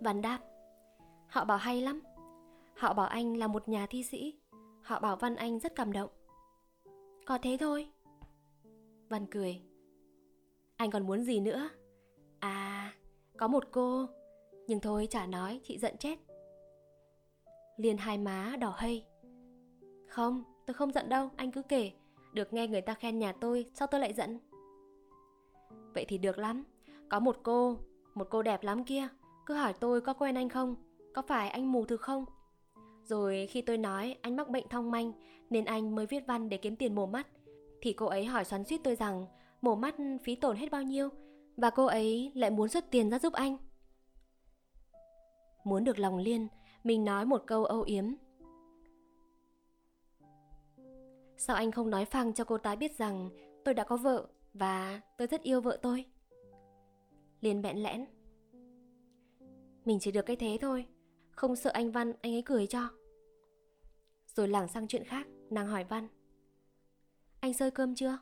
Văn 0.00 0.22
đáp. 0.22 0.38
Họ 1.26 1.44
bảo 1.44 1.58
hay 1.58 1.80
lắm. 1.80 2.02
Họ 2.76 2.94
bảo 2.94 3.06
anh 3.06 3.36
là 3.36 3.46
một 3.46 3.68
nhà 3.68 3.86
thi 3.86 4.02
sĩ. 4.02 4.38
Họ 4.82 5.00
bảo 5.00 5.16
Văn 5.16 5.36
Anh 5.36 5.58
rất 5.58 5.74
cảm 5.74 5.92
động. 5.92 6.10
Có 7.26 7.38
thế 7.42 7.56
thôi. 7.60 7.90
Văn 9.08 9.26
cười. 9.30 9.62
Anh 10.76 10.90
còn 10.90 11.06
muốn 11.06 11.24
gì 11.24 11.40
nữa? 11.40 11.68
À, 12.38 12.92
có 13.36 13.48
một 13.48 13.64
cô. 13.70 14.06
Nhưng 14.66 14.80
thôi 14.80 15.08
chả 15.10 15.26
nói, 15.26 15.60
chị 15.64 15.78
giận 15.78 15.96
chết. 15.98 16.18
Liên 17.76 17.96
hai 17.96 18.18
má 18.18 18.56
đỏ 18.60 18.74
hây. 18.76 19.04
Không, 20.08 20.44
tôi 20.66 20.74
không 20.74 20.92
giận 20.92 21.08
đâu, 21.08 21.30
anh 21.36 21.50
cứ 21.50 21.62
kể. 21.62 21.92
Được 22.32 22.52
nghe 22.52 22.66
người 22.66 22.80
ta 22.80 22.94
khen 22.94 23.18
nhà 23.18 23.32
tôi, 23.32 23.70
sao 23.74 23.88
tôi 23.90 24.00
lại 24.00 24.12
giận? 24.12 24.38
Vậy 25.94 26.04
thì 26.08 26.18
được 26.18 26.38
lắm. 26.38 26.64
Có 27.08 27.20
một 27.20 27.36
cô, 27.42 27.76
một 28.14 28.26
cô 28.30 28.42
đẹp 28.42 28.62
lắm 28.62 28.84
kia. 28.84 29.08
Cứ 29.50 29.56
hỏi 29.56 29.72
tôi 29.80 30.00
có 30.00 30.12
quen 30.12 30.34
anh 30.34 30.48
không? 30.48 30.74
Có 31.14 31.22
phải 31.22 31.48
anh 31.48 31.72
mù 31.72 31.84
thực 31.84 32.00
không? 32.00 32.24
Rồi 33.04 33.46
khi 33.50 33.62
tôi 33.62 33.78
nói 33.78 34.16
anh 34.20 34.36
mắc 34.36 34.48
bệnh 34.48 34.68
thong 34.68 34.90
manh 34.90 35.12
nên 35.50 35.64
anh 35.64 35.94
mới 35.94 36.06
viết 36.06 36.26
văn 36.26 36.48
để 36.48 36.56
kiếm 36.56 36.76
tiền 36.76 36.94
mổ 36.94 37.06
mắt 37.06 37.26
thì 37.80 37.92
cô 37.92 38.06
ấy 38.06 38.24
hỏi 38.24 38.44
xoắn 38.44 38.64
suýt 38.64 38.80
tôi 38.84 38.96
rằng 38.96 39.26
mổ 39.60 39.74
mắt 39.74 39.94
phí 40.22 40.34
tổn 40.34 40.56
hết 40.56 40.70
bao 40.70 40.82
nhiêu 40.82 41.08
và 41.56 41.70
cô 41.70 41.86
ấy 41.86 42.32
lại 42.34 42.50
muốn 42.50 42.68
xuất 42.68 42.90
tiền 42.90 43.10
ra 43.10 43.18
giúp 43.18 43.32
anh. 43.32 43.56
Muốn 45.64 45.84
được 45.84 45.98
lòng 45.98 46.18
Liên, 46.18 46.48
mình 46.84 47.04
nói 47.04 47.24
một 47.24 47.42
câu 47.46 47.64
âu 47.64 47.82
yếm. 47.82 48.04
Sao 51.36 51.56
anh 51.56 51.70
không 51.70 51.90
nói 51.90 52.04
phăng 52.04 52.32
cho 52.34 52.44
cô 52.44 52.58
ta 52.58 52.74
biết 52.74 52.98
rằng 52.98 53.30
tôi 53.64 53.74
đã 53.74 53.84
có 53.84 53.96
vợ 53.96 54.28
và 54.54 55.00
tôi 55.18 55.28
rất 55.28 55.42
yêu 55.42 55.60
vợ 55.60 55.78
tôi? 55.82 56.04
Liên 57.40 57.62
bẽn 57.62 57.76
lẽn. 57.76 58.06
Mình 59.84 59.98
chỉ 60.00 60.12
được 60.12 60.26
cái 60.26 60.36
thế 60.36 60.58
thôi, 60.60 60.86
không 61.30 61.56
sợ 61.56 61.70
anh 61.70 61.90
Văn 61.90 62.12
anh 62.22 62.34
ấy 62.34 62.42
cười 62.42 62.66
cho. 62.66 62.88
Rồi 64.26 64.48
lảng 64.48 64.68
sang 64.68 64.88
chuyện 64.88 65.04
khác, 65.04 65.26
nàng 65.50 65.66
hỏi 65.66 65.84
Văn. 65.84 66.08
Anh 67.40 67.54
sơi 67.54 67.70
cơm 67.70 67.94
chưa? 67.94 68.18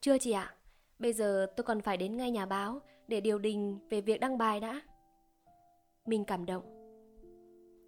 Chưa 0.00 0.18
chị 0.18 0.32
ạ. 0.32 0.54
Bây 0.98 1.12
giờ 1.12 1.46
tôi 1.56 1.64
còn 1.64 1.80
phải 1.80 1.96
đến 1.96 2.16
ngay 2.16 2.30
nhà 2.30 2.46
báo 2.46 2.80
để 3.08 3.20
điều 3.20 3.38
đình 3.38 3.78
về 3.90 4.00
việc 4.00 4.20
đăng 4.20 4.38
bài 4.38 4.60
đã. 4.60 4.82
Mình 6.06 6.24
cảm 6.24 6.46
động. 6.46 6.62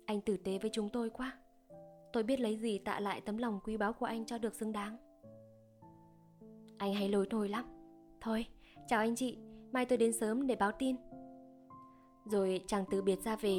Anh 0.06 0.20
tử 0.20 0.36
tế 0.36 0.58
với 0.58 0.70
chúng 0.72 0.88
tôi 0.88 1.10
quá. 1.10 1.38
Tôi 2.12 2.22
biết 2.22 2.40
lấy 2.40 2.56
gì 2.56 2.78
tạ 2.78 3.00
lại 3.00 3.20
tấm 3.20 3.38
lòng 3.38 3.60
quý 3.64 3.76
báu 3.76 3.92
của 3.92 4.06
anh 4.06 4.26
cho 4.26 4.38
được 4.38 4.54
xứng 4.54 4.72
đáng. 4.72 4.96
Anh 6.78 6.94
hay 6.94 7.08
lối 7.08 7.26
thôi 7.30 7.48
lắm. 7.48 7.64
Thôi, 8.20 8.46
chào 8.88 9.00
anh 9.00 9.16
chị, 9.16 9.38
mai 9.72 9.86
tôi 9.86 9.98
đến 9.98 10.12
sớm 10.12 10.46
để 10.46 10.56
báo 10.56 10.72
tin. 10.72 10.96
Rồi 12.24 12.60
chàng 12.66 12.84
từ 12.90 13.02
biệt 13.02 13.20
ra 13.20 13.36
về, 13.36 13.58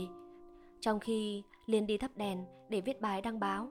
trong 0.80 1.00
khi 1.00 1.44
Liên 1.66 1.88
đi 1.88 1.98
thắp 1.98 2.12
đèn 2.16 2.46
để 2.70 2.82
viết 2.82 3.02
bài 3.02 3.22
đăng 3.22 3.40
báo. 3.40 3.70